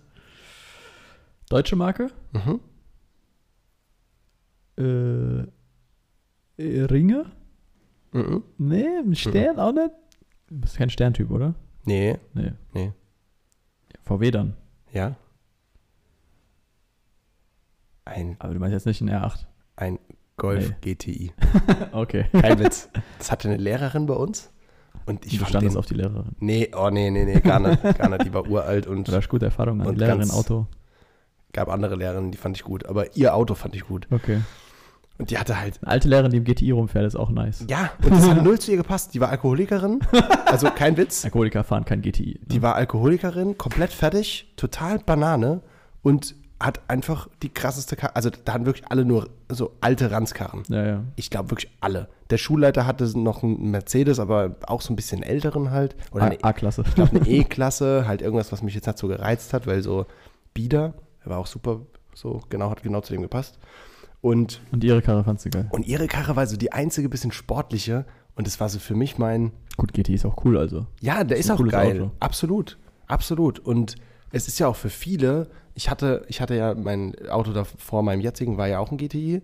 Deutsche 1.51 1.77
Marke? 1.77 2.09
Mhm. 2.33 2.61
Äh, 4.79 5.43
äh, 6.63 6.85
Ringe? 6.85 7.27
Mhm. 8.13 8.43
Nee, 8.59 8.87
ein 8.99 9.15
Stern 9.15 9.59
auch 9.59 9.73
nicht. 9.73 9.91
Du 10.49 10.61
bist 10.61 10.77
kein 10.77 10.91
Sterntyp, 10.91 11.31
oder? 11.31 11.55
Nee, 11.85 12.19
Nee. 12.35 12.53
nee. 12.73 12.93
VW 14.03 14.31
dann. 14.31 14.55
Ja. 14.93 15.17
Ein, 18.05 18.37
Aber 18.39 18.53
du 18.55 18.61
meinst 18.61 18.73
jetzt 18.73 18.87
nicht 18.87 19.01
ein 19.01 19.11
R8. 19.11 19.47
ein 19.77 19.99
Golf 20.37 20.73
GTI. 20.81 21.33
Okay. 21.93 22.25
Kein 22.33 22.59
Witz. 22.59 22.89
Das 23.19 23.31
hatte 23.31 23.49
eine 23.49 23.59
Lehrerin 23.59 24.07
bei 24.07 24.15
uns. 24.15 24.51
Und 25.07 25.25
ich 25.27 25.39
du 25.39 25.45
standest 25.45 25.75
den, 25.75 25.79
auf 25.79 25.87
die 25.87 25.95
Lehrerin. 25.95 26.31
Nee, 26.39 26.71
oh 26.77 26.89
nee, 26.91 27.11
nee, 27.11 27.25
nee, 27.25 27.41
gar 27.41 27.61
nicht. 27.61 27.83
Gar 27.99 28.09
nicht. 28.11 28.25
Die 28.25 28.33
war 28.35 28.49
uralt 28.49 28.87
und 28.87 29.09
Du 29.09 29.13
hast 29.13 29.29
gute 29.29 29.47
Erfahrungen 29.47 29.87
an 29.87 29.95
Lehrerin, 29.97 30.21
ganz- 30.21 30.33
Auto. 30.35 30.67
gab 31.53 31.69
andere 31.69 31.97
Lehrerinnen, 31.97 32.31
die 32.31 32.39
fand 32.39 32.57
ich 32.57 32.65
gut. 32.65 32.87
Aber 32.87 33.15
ihr 33.17 33.35
Auto 33.35 33.55
fand 33.55 33.75
ich 33.77 33.85
gut. 33.87 34.07
Okay. 34.11 34.41
Und 35.19 35.31
die 35.31 35.39
hatte 35.39 35.61
halt. 35.61 35.79
Eine 35.83 35.91
alte 35.93 36.09
Lehrerin, 36.09 36.31
die 36.31 36.39
im 36.39 36.45
GTI 36.45 36.71
rumfährt, 36.71 37.05
ist 37.07 37.17
auch 37.17 37.31
nice. 37.31 37.65
Ja, 37.69 37.91
und 38.03 38.13
das 38.13 38.29
hat 38.29 38.43
null 38.45 38.59
zu 38.59 38.71
ihr 38.71 38.77
gepasst. 38.79 39.13
Die 39.15 39.21
war 39.21 39.29
Alkoholikerin. 39.29 40.01
Also 40.47 40.71
kein 40.71 40.97
Witz. 40.97 41.25
Alkoholiker 41.25 41.63
fahren 41.65 41.85
kein 41.85 42.01
GTI. 42.03 42.41
Die 42.47 42.63
war 42.63 42.75
Alkoholikerin, 42.77 43.59
komplett 43.59 43.93
fertig, 43.93 44.53
total 44.57 44.99
Banane 44.99 45.61
und 46.03 46.35
hat 46.65 46.81
einfach 46.89 47.29
die 47.43 47.49
krasseste 47.49 47.97
Karre. 47.97 48.17
Also 48.17 48.31
da 48.45 48.53
hatten 48.55 48.67
wirklich 48.67 48.87
alle 48.91 49.05
nur 49.05 49.29
so 49.49 49.73
alte 49.81 50.11
Ranzkarren. 50.11 50.63
Ja, 50.69 50.87
ja. 50.87 51.05
Ich 51.17 51.31
glaube 51.31 51.51
wirklich 51.51 51.71
alle. 51.81 52.09
Der 52.31 52.39
Schulleiter 52.39 52.87
hatte 52.87 53.19
noch 53.19 53.43
einen 53.43 53.71
Mercedes, 53.71 54.19
aber 54.19 54.57
auch 54.67 54.81
so 54.81 54.93
ein 54.93 54.97
bisschen 54.97 55.23
älteren 55.23 55.71
halt. 55.71 55.97
Oder 56.13 56.25
eine, 56.25 56.43
A- 56.45 56.49
A-Klasse. 56.49 56.85
ich 56.87 56.95
glaube 56.95 57.17
eine 57.17 57.27
E-Klasse, 57.29 58.07
halt 58.07 58.23
irgendwas, 58.23 58.53
was 58.53 58.63
mich 58.63 58.75
jetzt 58.75 58.87
nicht 58.87 58.99
so 58.99 59.09
gereizt 59.09 59.53
hat, 59.53 59.67
weil 59.67 59.83
so 59.83 60.07
Bieder, 60.55 60.95
der 61.25 61.31
war 61.33 61.39
auch 61.39 61.47
super, 61.47 61.81
so 62.15 62.43
genau, 62.49 62.71
hat 62.71 62.83
genau 62.83 63.01
zu 63.01 63.13
dem 63.13 63.23
gepasst. 63.23 63.59
Und, 64.21 64.61
Und 64.71 64.85
ihre 64.85 65.03
Karre 65.03 65.25
fandst 65.25 65.45
du 65.47 65.51
geil. 65.51 65.67
und 65.71 65.87
ihre 65.87 66.07
Karre 66.07 66.37
war 66.37 66.47
so 66.47 66.57
die 66.57 66.73
einzige 66.73 67.09
bisschen 67.09 67.33
sportliche 67.33 68.05
und 68.37 68.47
das 68.47 68.61
war 68.61 68.69
so 68.69 68.79
für 68.79 68.95
mich 68.95 69.19
mein, 69.19 69.51
Gut, 69.77 69.93
GTI 69.93 70.15
ist 70.15 70.25
auch 70.27 70.45
cool, 70.45 70.57
also. 70.59 70.87
ja, 71.01 71.25
der 71.25 71.39
ist 71.39 71.47
ist, 71.47 71.51
auch 71.51 71.67
geil. 71.67 72.03
Auto. 72.03 72.11
Absolut. 72.21 72.79
Absolut. 73.09 73.59
Und 73.59 73.97
es 74.31 74.47
ist 74.49 74.59
ja 74.61 74.69
auch 74.69 74.77
für 74.77 74.91
viele, 74.91 75.49
ich 75.75 75.89
hatte, 75.91 76.25
ich 76.29 76.41
hatte 76.41 76.55
ja 76.55 76.75
mein 76.75 77.15
Auto 77.29 77.53
da 77.53 77.65
vor 77.65 78.03
meinem 78.03 78.21
jetzigen, 78.21 78.57
war 78.59 78.69
ja 78.69 78.79
auch 78.79 78.91
ein 78.91 78.99
GTI. 78.99 79.43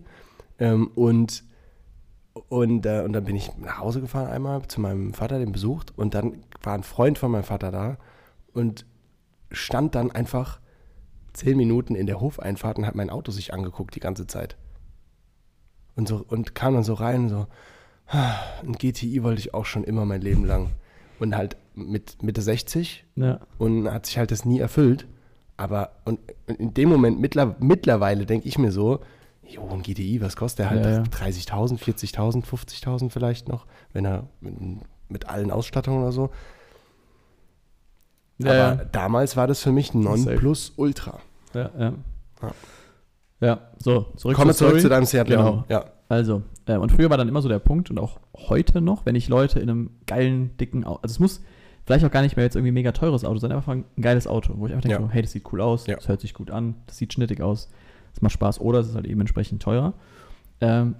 Ähm, 0.59 0.87
und, 0.95 1.43
und, 2.49 2.85
äh, 2.85 3.01
und 3.01 3.13
dann 3.13 3.23
bin 3.25 3.35
ich 3.35 3.55
nach 3.57 3.79
Hause 3.79 4.01
gefahren 4.01 4.27
einmal 4.27 4.61
zu 4.67 4.81
meinem 4.81 5.13
Vater, 5.13 5.39
den 5.39 5.51
besucht. 5.51 5.97
Und 5.97 6.13
dann 6.13 6.43
war 6.61 6.73
ein 6.73 6.83
Freund 6.83 7.17
von 7.17 7.31
meinem 7.31 7.43
Vater 7.43 7.71
da 7.71 7.97
und 8.53 8.85
stand 9.51 9.95
dann 9.95 10.11
einfach 10.11 10.59
zehn 11.33 11.57
Minuten 11.57 11.95
in 11.95 12.05
der 12.07 12.19
Hofeinfahrt 12.19 12.77
und 12.77 12.85
hat 12.85 12.95
mein 12.95 13.09
Auto 13.09 13.31
sich 13.31 13.53
angeguckt 13.53 13.95
die 13.95 13.99
ganze 13.99 14.27
Zeit. 14.27 14.57
Und, 15.95 16.07
so, 16.07 16.23
und 16.27 16.55
kam 16.55 16.73
dann 16.75 16.83
so 16.83 16.93
rein 16.93 17.23
und 17.23 17.29
so, 17.29 17.47
"Ah, 18.07 18.35
ein 18.63 18.73
GTI 18.73 19.23
wollte 19.23 19.39
ich 19.39 19.53
auch 19.53 19.65
schon 19.65 19.83
immer 19.83 20.05
mein 20.05 20.21
Leben 20.21 20.45
lang. 20.45 20.71
Und 21.19 21.35
halt 21.35 21.57
mit 21.75 22.23
Mitte 22.23 22.41
60 22.41 23.05
Ja. 23.15 23.39
und 23.57 23.91
hat 23.91 24.05
sich 24.05 24.17
halt 24.17 24.31
das 24.31 24.45
nie 24.45 24.59
erfüllt. 24.59 25.07
Aber 25.59 25.91
und 26.05 26.19
in 26.47 26.73
dem 26.73 26.87
Moment, 26.87 27.19
mittler, 27.19 27.57
mittlerweile 27.59 28.25
denke 28.25 28.47
ich 28.47 28.57
mir 28.57 28.71
so, 28.71 29.01
jo, 29.45 29.67
ein 29.69 29.81
GTI, 29.81 30.21
was 30.21 30.37
kostet 30.37 30.59
der 30.59 30.69
halt? 30.69 30.85
Ja, 30.85 30.91
ja. 30.91 31.03
30.000, 31.03 31.77
40.000, 31.77 32.45
50.000 32.45 33.09
vielleicht 33.09 33.49
noch, 33.49 33.65
wenn 33.91 34.05
er 34.05 34.29
mit, 34.39 34.55
mit 35.09 35.27
allen 35.27 35.51
Ausstattungen 35.51 36.01
oder 36.01 36.13
so. 36.13 36.29
Ja, 38.37 38.71
Aber 38.71 38.85
damals 38.85 39.35
war 39.35 39.47
das 39.47 39.61
für 39.61 39.73
mich 39.73 39.87
ist 39.87 40.01
safe. 40.01 40.29
Nonplusultra. 40.29 41.19
Ja, 41.53 41.69
ja. 41.77 41.93
Ja. 43.41 43.59
So, 43.79 44.13
zurück 44.15 44.37
Komme 44.37 44.53
zur 44.53 44.69
zurück 44.69 44.81
zu 44.81 44.87
deinem 44.87 45.05
Seat 45.05 45.27
Leon. 45.27 45.45
Genau. 45.45 45.65
Ja. 45.67 45.85
Also, 46.07 46.43
äh, 46.67 46.77
und 46.77 46.93
früher 46.93 47.09
war 47.09 47.17
dann 47.17 47.27
immer 47.27 47.41
so 47.41 47.49
der 47.49 47.59
Punkt 47.59 47.89
und 47.89 47.99
auch 47.99 48.21
heute 48.33 48.79
noch, 48.79 49.05
wenn 49.05 49.15
ich 49.15 49.27
Leute 49.27 49.59
in 49.59 49.69
einem 49.69 49.89
geilen, 50.07 50.55
dicken 50.55 50.85
Auto, 50.85 51.01
also 51.01 51.11
es 51.11 51.19
muss 51.19 51.41
vielleicht 51.89 52.05
auch 52.05 52.11
gar 52.11 52.21
nicht 52.21 52.35
mehr 52.35 52.45
jetzt 52.45 52.55
irgendwie 52.55 52.71
mega 52.71 52.91
teures 52.91 53.25
Auto 53.25 53.39
sein, 53.39 53.51
einfach 53.51 53.73
ein 53.73 53.83
geiles 53.99 54.27
Auto, 54.27 54.53
wo 54.57 54.67
ich 54.67 54.73
einfach 54.73 54.83
denke, 54.83 55.01
Ja. 55.01 55.07
so, 55.07 55.11
hey, 55.11 55.23
das 55.23 55.31
sieht 55.31 55.51
cool 55.51 55.59
aus, 55.59 55.87
Ja. 55.87 55.95
das 55.95 56.07
hört 56.07 56.21
sich 56.21 56.35
gut 56.35 56.51
an, 56.51 56.75
das 56.85 56.97
sieht 56.97 57.11
schnittig 57.13 57.41
aus, 57.41 57.67
das 58.13 58.21
macht 58.21 58.33
Spaß 58.33 58.61
oder 58.61 58.77
es 58.79 58.89
ist 58.89 58.95
halt 58.95 59.07
eben 59.07 59.19
entsprechend 59.19 59.59
teurer. 59.63 59.93
Ähm, 60.61 60.95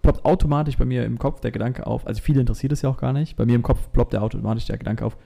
ploppt 0.00 0.24
automatisch 0.24 0.78
bei 0.78 0.86
mir 0.86 1.04
im 1.04 1.18
Kopf 1.18 1.40
der 1.40 1.50
Gedanke 1.50 1.86
auf, 1.86 2.06
also 2.06 2.22
viele 2.22 2.40
interessiert 2.40 2.72
es 2.72 2.80
ja 2.80 2.88
auch 2.88 2.96
gar 2.96 3.12
nicht, 3.12 3.36
bei 3.36 3.44
mir 3.44 3.54
im 3.54 3.62
Kopf 3.62 3.92
ploppt 3.92 4.14
der 4.14 4.22
automatisch 4.22 4.64
der 4.64 4.78
Gedanke 4.78 5.04
auf, 5.04 5.18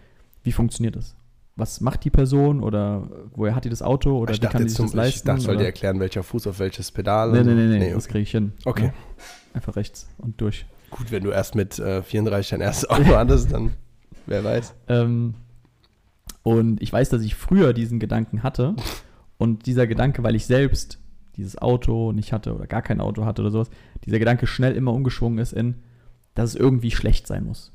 wie 0.42 0.50
funktioniert 0.52 0.96
das? 0.96 1.14
Was 1.54 1.80
macht 1.80 2.02
die 2.04 2.10
Person 2.10 2.60
oder 2.60 3.08
woher 3.36 3.54
hat 3.54 3.64
die 3.64 3.70
das 3.70 3.82
Auto 3.82 4.18
oder 4.18 4.32
ich 4.32 4.38
wie 4.38 4.42
dachte, 4.42 4.52
kann 4.54 4.62
die 4.64 4.68
sich 4.70 4.76
zum, 4.76 4.86
das 4.86 4.92
ich 4.92 4.96
leisten? 4.96 5.26
dachte, 5.28 5.40
ich 5.42 5.46
wollte 5.46 5.56
oder? 5.58 5.62
dir 5.64 5.66
erklären, 5.66 6.00
welcher 6.00 6.22
Fuß 6.24 6.46
auf 6.48 6.58
welches 6.58 6.90
Pedal. 6.90 7.30
Nee, 7.30 7.38
nee, 7.44 7.44
so. 7.44 7.54
nee, 7.54 7.78
nee, 7.78 7.92
das 7.92 8.08
kriege 8.08 8.22
ich 8.22 8.30
hin. 8.32 8.52
Okay. 8.64 8.86
Ja. 8.86 8.92
Einfach 9.54 9.76
rechts 9.76 10.08
und 10.18 10.40
durch. 10.40 10.64
Gut, 10.90 11.12
wenn 11.12 11.22
du 11.22 11.30
erst 11.30 11.54
mit 11.54 11.78
äh, 11.78 12.02
34 12.02 12.50
dein 12.50 12.60
erstes 12.62 12.88
Auto 12.90 13.04
hattest, 13.16 13.52
dann 13.52 13.72
wer 14.26 14.44
weiß. 14.44 14.74
Ähm, 14.88 15.34
und 16.42 16.82
ich 16.82 16.92
weiß, 16.92 17.08
dass 17.10 17.22
ich 17.22 17.34
früher 17.34 17.72
diesen 17.72 17.98
Gedanken 17.98 18.42
hatte. 18.42 18.74
Und 19.38 19.66
dieser 19.66 19.86
Gedanke, 19.86 20.22
weil 20.22 20.34
ich 20.34 20.46
selbst 20.46 20.98
dieses 21.36 21.56
Auto 21.58 22.12
nicht 22.12 22.32
hatte 22.32 22.54
oder 22.54 22.66
gar 22.66 22.82
kein 22.82 23.00
Auto 23.00 23.24
hatte 23.24 23.42
oder 23.42 23.50
sowas, 23.50 23.70
dieser 24.04 24.18
Gedanke 24.18 24.46
schnell 24.46 24.74
immer 24.76 24.92
umgeschwungen 24.92 25.38
ist 25.38 25.52
in, 25.52 25.76
dass 26.34 26.50
es 26.50 26.56
irgendwie 26.56 26.90
schlecht 26.90 27.26
sein 27.26 27.44
muss. 27.44 27.72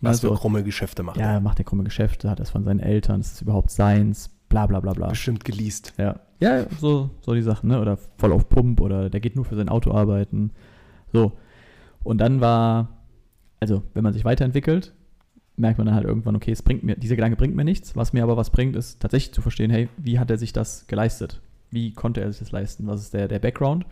Was 0.00 0.16
Also, 0.22 0.34
für 0.34 0.40
krumme 0.40 0.62
Geschäfte 0.62 1.02
macht. 1.02 1.16
ja, 1.16 1.32
er 1.32 1.40
macht 1.40 1.58
der 1.58 1.64
krumme 1.64 1.84
Geschäfte, 1.84 2.30
hat 2.30 2.40
das 2.40 2.50
von 2.50 2.64
seinen 2.64 2.80
Eltern, 2.80 3.20
ist 3.20 3.34
es 3.34 3.42
überhaupt 3.42 3.70
seins, 3.70 4.30
bla 4.48 4.66
bla 4.66 4.80
bla 4.80 4.92
bla. 4.92 5.08
Bestimmt 5.08 5.44
geleast. 5.44 5.92
Ja, 5.98 6.20
ja 6.40 6.66
so, 6.80 7.10
so 7.20 7.34
die 7.34 7.42
Sachen, 7.42 7.68
ne? 7.68 7.80
Oder 7.80 7.96
voll 8.16 8.32
auf 8.32 8.48
Pump 8.48 8.80
oder 8.80 9.10
der 9.10 9.20
geht 9.20 9.34
nur 9.36 9.44
für 9.44 9.56
sein 9.56 9.68
Auto 9.68 9.92
arbeiten. 9.92 10.52
So. 11.12 11.32
Und 12.04 12.18
dann 12.18 12.40
war, 12.40 12.88
also 13.60 13.82
wenn 13.94 14.04
man 14.04 14.12
sich 14.12 14.24
weiterentwickelt, 14.24 14.94
merkt 15.58 15.78
man 15.78 15.86
dann 15.86 15.94
halt 15.94 16.06
irgendwann, 16.06 16.36
okay, 16.36 16.52
es 16.52 16.62
bringt 16.62 16.84
mir, 16.84 16.96
dieser 16.96 17.16
Gedanke 17.16 17.36
bringt 17.36 17.54
mir 17.54 17.64
nichts. 17.64 17.96
Was 17.96 18.12
mir 18.12 18.22
aber 18.22 18.36
was 18.36 18.50
bringt, 18.50 18.76
ist 18.76 19.00
tatsächlich 19.00 19.34
zu 19.34 19.42
verstehen, 19.42 19.70
hey, 19.70 19.88
wie 19.96 20.18
hat 20.18 20.30
er 20.30 20.38
sich 20.38 20.52
das 20.52 20.86
geleistet? 20.86 21.40
Wie 21.70 21.92
konnte 21.92 22.20
er 22.20 22.30
sich 22.32 22.38
das 22.40 22.52
leisten? 22.52 22.86
Was 22.86 23.02
ist 23.02 23.14
der, 23.14 23.28
der 23.28 23.38
Background? 23.38 23.84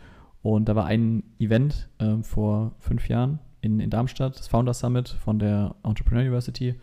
Und 0.42 0.68
da 0.68 0.76
war 0.76 0.87
ein 0.87 1.25
Event 1.38 1.88
ähm, 1.99 2.23
vor 2.23 2.73
fünf 2.78 3.08
Jahren 3.08 3.40
in, 3.61 3.80
in 3.80 3.90
Darmstadt, 3.90 4.38
das 4.38 4.49
Founder 4.49 4.75
Summit 4.75 5.08
von 5.08 5.38
der 5.38 5.75
Entrepreneur 5.82 6.23
University. 6.23 6.76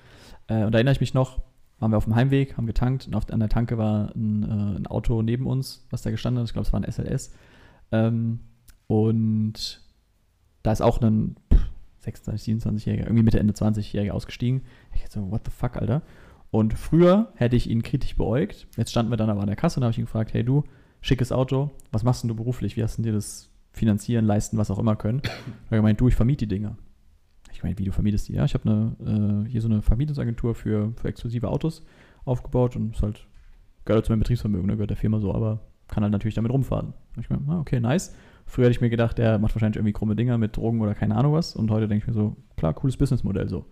Äh, 0.47 0.65
und 0.65 0.73
da 0.73 0.79
erinnere 0.79 0.93
ich 0.93 0.99
mich 0.99 1.13
noch, 1.13 1.39
waren 1.79 1.91
wir 1.91 1.97
auf 1.97 2.03
dem 2.03 2.15
Heimweg, 2.15 2.57
haben 2.57 2.67
getankt 2.67 3.07
und 3.07 3.15
auf, 3.15 3.29
an 3.31 3.39
der 3.39 3.49
Tanke 3.49 3.77
war 3.77 4.13
ein, 4.15 4.43
äh, 4.43 4.79
ein 4.79 4.87
Auto 4.87 5.21
neben 5.21 5.47
uns, 5.47 5.87
was 5.89 6.01
da 6.01 6.11
gestanden 6.11 6.41
hat. 6.41 6.49
Ich 6.49 6.53
glaube, 6.53 6.67
es 6.67 6.73
war 6.73 6.81
ein 6.81 6.91
SLS. 6.91 7.33
Ähm, 7.91 8.39
und 8.87 9.81
da 10.63 10.71
ist 10.71 10.81
auch 10.81 11.01
ein 11.01 11.35
26, 12.03 12.55
27-Jähriger, 12.55 13.03
irgendwie 13.03 13.23
Mitte, 13.23 13.39
Ende 13.39 13.53
20-Jähriger 13.53 14.11
ausgestiegen. 14.11 14.61
Ich 14.93 15.01
dachte 15.01 15.19
so, 15.19 15.31
what 15.31 15.41
the 15.45 15.51
fuck, 15.51 15.77
Alter? 15.77 16.01
Und 16.51 16.73
früher 16.73 17.31
hätte 17.35 17.55
ich 17.55 17.69
ihn 17.69 17.81
kritisch 17.81 18.15
beäugt. 18.15 18.67
Jetzt 18.77 18.91
standen 18.91 19.11
wir 19.11 19.17
dann 19.17 19.29
aber 19.29 19.41
an 19.41 19.47
der 19.47 19.55
Kasse 19.55 19.79
und 19.79 19.83
habe 19.83 19.91
ich 19.91 19.97
ihn 19.97 20.05
gefragt, 20.05 20.33
hey 20.33 20.43
du, 20.43 20.63
schickes 21.01 21.31
Auto, 21.31 21.71
was 21.91 22.03
machst 22.03 22.23
denn 22.23 22.27
du 22.27 22.35
beruflich? 22.35 22.77
Wie 22.77 22.83
hast 22.83 22.97
denn 22.97 23.03
dir 23.03 23.13
das 23.13 23.49
finanzieren, 23.71 24.25
leisten, 24.25 24.57
was 24.57 24.69
auch 24.69 24.79
immer 24.79 24.95
können? 24.95 25.21
Habe 25.25 25.65
ich 25.65 25.77
gemeint, 25.77 25.99
du, 25.99 26.07
ich 26.07 26.15
vermiete 26.15 26.45
die 26.45 26.55
Dinger. 26.55 26.77
Ich 27.51 27.63
meine, 27.63 27.77
wie 27.77 27.85
du 27.85 27.91
vermietest 27.91 28.27
die? 28.27 28.33
Ja, 28.33 28.45
ich 28.45 28.53
habe 28.53 28.95
äh, 28.99 29.49
hier 29.49 29.61
so 29.61 29.67
eine 29.67 29.81
Vermietungsagentur 29.81 30.53
für, 30.53 30.93
für 30.95 31.07
exklusive 31.07 31.49
Autos 31.49 31.83
aufgebaut 32.25 32.75
und 32.75 32.95
ist 32.95 33.01
halt, 33.01 33.25
gehört 33.85 34.05
zu 34.05 34.11
meinem 34.11 34.19
Betriebsvermögen, 34.19 34.67
ne, 34.67 34.73
gehört 34.73 34.89
der 34.89 34.97
Firma 34.97 35.19
so, 35.19 35.33
aber 35.33 35.59
kann 35.87 36.03
halt 36.03 36.11
natürlich 36.11 36.35
damit 36.35 36.51
rumfahren. 36.51 36.93
Ich 37.19 37.29
mir, 37.29 37.39
ah, 37.47 37.59
okay, 37.59 37.79
nice. 37.79 38.15
Früher 38.45 38.65
hätte 38.65 38.75
ich 38.75 38.81
mir 38.81 38.89
gedacht, 38.89 39.17
der 39.17 39.39
macht 39.39 39.55
wahrscheinlich 39.55 39.77
irgendwie 39.77 39.93
krumme 39.93 40.15
Dinger 40.15 40.37
mit 40.37 40.57
Drogen 40.57 40.81
oder 40.81 40.93
keine 40.93 41.15
Ahnung 41.15 41.33
was. 41.33 41.55
Und 41.55 41.71
heute 41.71 41.87
denke 41.87 42.03
ich 42.03 42.07
mir 42.07 42.13
so, 42.13 42.35
klar, 42.57 42.73
cooles 42.73 42.97
Businessmodell 42.97 43.49
so. 43.49 43.65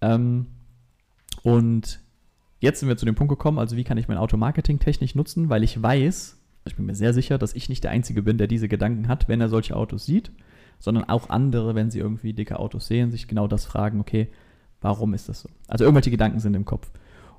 Ähm, 0.00 0.46
und 1.42 2.00
jetzt 2.60 2.80
sind 2.80 2.88
wir 2.88 2.96
zu 2.96 3.06
dem 3.06 3.14
Punkt 3.14 3.30
gekommen, 3.30 3.58
also 3.58 3.76
wie 3.76 3.84
kann 3.84 3.98
ich 3.98 4.08
mein 4.08 4.18
Auto 4.18 4.36
marketingtechnisch 4.36 5.14
nutzen, 5.14 5.48
weil 5.48 5.62
ich 5.62 5.82
weiß, 5.82 6.40
ich 6.66 6.76
bin 6.76 6.86
mir 6.86 6.94
sehr 6.94 7.12
sicher, 7.12 7.38
dass 7.38 7.54
ich 7.54 7.68
nicht 7.68 7.84
der 7.84 7.90
Einzige 7.90 8.22
bin, 8.22 8.38
der 8.38 8.46
diese 8.46 8.68
Gedanken 8.68 9.08
hat, 9.08 9.28
wenn 9.28 9.40
er 9.40 9.48
solche 9.48 9.76
Autos 9.76 10.06
sieht, 10.06 10.32
sondern 10.78 11.04
auch 11.04 11.30
andere, 11.30 11.74
wenn 11.74 11.90
sie 11.90 11.98
irgendwie 11.98 12.32
dicke 12.32 12.58
Autos 12.58 12.86
sehen, 12.86 13.10
sich 13.10 13.28
genau 13.28 13.48
das 13.48 13.64
fragen, 13.64 14.00
okay, 14.00 14.28
warum 14.80 15.14
ist 15.14 15.28
das 15.28 15.42
so? 15.42 15.48
Also 15.68 15.84
irgendwelche 15.84 16.10
Gedanken 16.10 16.40
sind 16.40 16.54
im 16.54 16.64
Kopf. 16.64 16.90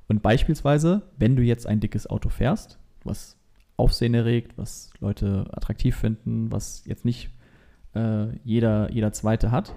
Und 0.08 0.22
beispielsweise, 0.22 1.02
wenn 1.18 1.36
du 1.36 1.42
jetzt 1.42 1.66
ein 1.66 1.80
dickes 1.80 2.06
Auto 2.08 2.30
fährst, 2.30 2.78
was 3.04 3.37
Aufsehen 3.78 4.12
erregt, 4.12 4.58
was 4.58 4.90
Leute 5.00 5.46
attraktiv 5.52 5.96
finden, 5.96 6.52
was 6.52 6.84
jetzt 6.84 7.04
nicht 7.04 7.30
äh, 7.94 8.36
jeder, 8.44 8.90
jeder 8.92 9.12
Zweite 9.12 9.50
hat, 9.50 9.74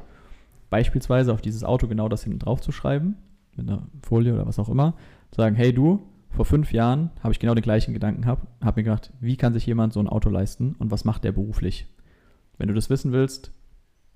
beispielsweise 0.70 1.34
auf 1.34 1.42
dieses 1.42 1.64
Auto 1.64 1.88
genau 1.88 2.10
das 2.10 2.24
hinten 2.24 2.40
drauf 2.40 2.62
zu 2.62 2.72
schreiben, 2.72 3.18
mit 3.56 3.70
einer 3.70 3.88
Folie 4.02 4.34
oder 4.34 4.48
was 4.48 4.60
auch 4.60 4.70
immer, 4.70 4.96
sagen, 5.32 5.56
hey 5.56 5.72
du, 5.72 6.02
vor 6.32 6.46
fünf 6.46 6.72
Jahren 6.72 7.12
habe 7.22 7.34
ich 7.34 7.40
genau 7.40 7.54
den 7.54 7.64
gleichen 7.64 7.94
Gedanken 7.94 8.24
gehabt, 8.24 8.48
habe 8.62 8.80
mir 8.80 8.86
gedacht, 8.86 9.12
wie 9.20 9.38
kann 9.38 9.54
sich 9.54 9.66
jemand 9.66 9.94
so 9.94 10.00
ein 10.00 10.08
Auto 10.08 10.30
leisten 10.30 10.76
und 10.80 10.90
was 10.90 11.06
macht 11.06 11.24
der 11.24 11.34
beruflich? 11.34 11.88
Wenn 12.58 12.70
du 12.70 12.74
das 12.74 12.90
wissen 12.90 13.12
willst, 13.12 13.52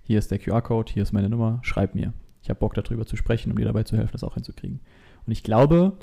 hier 0.01 0.19
ist 0.19 0.31
der 0.31 0.39
QR-Code, 0.39 0.91
hier 0.91 1.03
ist 1.03 1.13
meine 1.13 1.29
Nummer, 1.29 1.59
schreib 1.61 1.93
mir. 1.93 2.13
Ich 2.41 2.49
habe 2.49 2.59
Bock 2.59 2.73
darüber 2.73 3.05
zu 3.05 3.17
sprechen, 3.17 3.51
um 3.51 3.57
dir 3.57 3.65
dabei 3.65 3.83
zu 3.83 3.97
helfen, 3.97 4.11
das 4.13 4.23
auch 4.23 4.35
hinzukriegen. 4.35 4.79
Und 5.25 5.31
ich 5.31 5.43
glaube, 5.43 5.93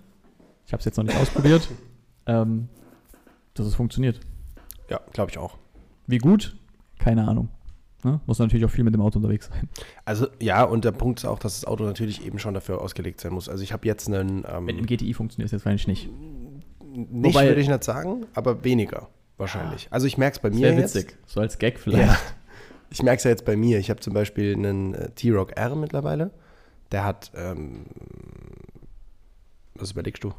ich 0.67 0.73
habe 0.73 0.81
es 0.81 0.85
jetzt 0.85 0.97
noch 0.97 1.05
nicht 1.05 1.17
ausprobiert, 1.17 1.69
ähm, 2.27 2.69
dass 3.55 3.67
es 3.67 3.75
funktioniert. 3.75 4.21
Ja, 4.91 5.01
glaube 5.13 5.31
ich 5.31 5.39
auch. 5.39 5.59
Wie 6.07 6.19
gut? 6.19 6.57
Keine 6.99 7.27
Ahnung. 7.29 7.49
Ne? 8.05 8.21
Muss 8.27 8.39
natürlich 8.41 8.65
auch 8.67 8.71
viel 8.71 8.83
mit 8.85 8.95
dem 8.95 9.01
Auto 9.01 9.19
unterwegs 9.19 9.47
sein. 9.47 9.69
Also 10.05 10.27
ja, 10.41 10.65
und 10.65 10.85
der 10.85 10.91
Punkt 10.93 11.21
ist 11.21 11.25
auch, 11.25 11.39
dass 11.39 11.61
das 11.61 11.65
Auto 11.67 11.85
natürlich 11.85 12.27
eben 12.27 12.39
schon 12.41 12.53
dafür 12.55 12.81
ausgelegt 12.81 13.21
sein 13.21 13.33
muss. 13.33 13.49
Also 13.49 13.63
ich 13.63 13.73
habe 13.73 13.87
jetzt 13.87 14.09
einen 14.09 14.45
ähm, 14.49 14.67
Wenn 14.67 14.79
im 14.79 14.87
GTI 14.87 15.15
funktioniert 15.15 15.47
es 15.47 15.53
jetzt 15.53 15.65
wahrscheinlich 15.65 15.87
nicht. 15.87 16.11
nicht 16.83 17.35
wobei- 17.35 17.47
würde 17.47 17.61
ich 17.61 17.69
nicht 17.69 17.85
sagen, 17.85 18.27
aber 18.35 18.65
weniger 18.65 19.09
wahrscheinlich. 19.39 19.87
Also 19.91 20.07
ich 20.09 20.19
merke 20.19 20.35
es 20.37 20.43
bei 20.43 20.51
mir 20.51 20.69
Sehr 20.71 20.79
jetzt. 20.79 20.95
witzig. 20.97 21.17
So 21.27 21.41
als 21.41 21.59
Gag 21.59 21.79
vielleicht. 21.79 22.09
Ja. 22.09 22.19
Ich 22.91 23.03
merke 23.03 23.19
es 23.19 23.25
ja 23.25 23.31
jetzt 23.31 23.45
bei 23.45 23.57
mir. 23.57 23.79
Ich 23.79 23.89
habe 23.89 24.01
zum 24.01 24.13
Beispiel 24.15 24.55
einen 24.55 24.95
äh, 24.95 25.11
T-Rock 25.13 25.53
R 25.57 25.75
mittlerweile. 25.77 26.31
Der 26.91 27.05
hat, 27.05 27.31
ähm, 27.37 27.87
was 29.75 29.93
überlegst 29.93 30.23
du? 30.25 30.33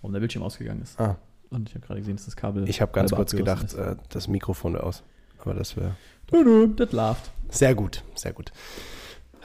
Warum 0.00 0.12
der 0.12 0.20
Bildschirm 0.20 0.42
ausgegangen 0.42 0.82
ist. 0.82 0.98
Ah, 1.00 1.16
Und 1.50 1.68
ich 1.68 1.74
habe 1.74 1.86
gerade 1.86 2.00
gesehen, 2.00 2.16
dass 2.16 2.24
das 2.26 2.36
Kabel. 2.36 2.68
ich 2.68 2.80
habe 2.80 2.92
ganz 2.92 3.10
kurz 3.12 3.32
gedacht, 3.32 3.74
äh, 3.74 3.96
das 4.10 4.28
Mikrofon 4.28 4.76
aus. 4.76 5.02
Aber 5.40 5.54
das 5.54 5.76
wäre 5.76 5.88
ist. 6.26 6.32
Nö, 6.32 6.44
nö, 6.44 6.68
das 6.74 6.92
läuft. 6.92 7.30
sehr 7.48 7.74
gut, 7.74 8.02
sehr 8.14 8.32
gut. 8.32 8.52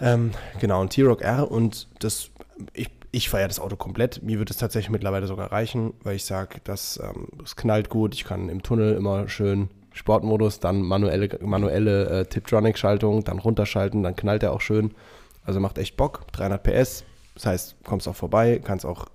Ähm, 0.02 0.32
genau, 0.60 0.82
ein 0.82 0.90
T-Rock 0.90 1.22
R 1.22 1.50
und 1.50 1.88
das, 2.00 2.30
ich, 2.74 2.90
ich 3.12 3.30
feiere 3.30 3.48
das 3.48 3.60
Auto 3.60 3.76
komplett. 3.76 4.22
Mir 4.24 4.40
wird 4.40 4.50
es 4.50 4.58
tatsächlich 4.58 4.90
mittlerweile 4.90 5.28
sogar 5.28 5.52
reichen, 5.52 5.94
weil 6.04 6.16
ich 6.16 6.26
sage, 6.26 6.60
das, 6.64 7.00
ähm, 7.02 7.28
das 7.38 7.56
knallt 7.56 7.90
gut. 7.90 8.16
Ich 8.16 8.24
kann 8.24 8.50
im 8.50 8.64
Tunnel 8.64 8.96
immer 8.96 9.30
schön 9.30 9.70
Sportmodus, 9.94 10.60
dann 10.60 10.82
manuelle, 10.82 11.30
manuelle 11.42 12.22
äh, 12.22 12.26
Tiptronic-Schaltung, 12.26 13.24
dann 13.24 13.38
runterschalten, 13.40 14.02
dann 14.04 14.16
knallt 14.16 14.42
er 14.44 14.52
auch 14.54 14.62
schön. 14.62 14.94
Also 15.46 15.60
macht 15.60 15.78
echt 15.78 15.96
Bock. 15.96 16.26
300 16.34 16.64
PS, 16.64 17.04
das 17.36 17.46
heißt, 17.46 17.76
kommst 17.84 18.08
auch 18.08 18.16
vorbei, 18.16 18.60
kannst 18.64 18.86
auch 18.86 19.06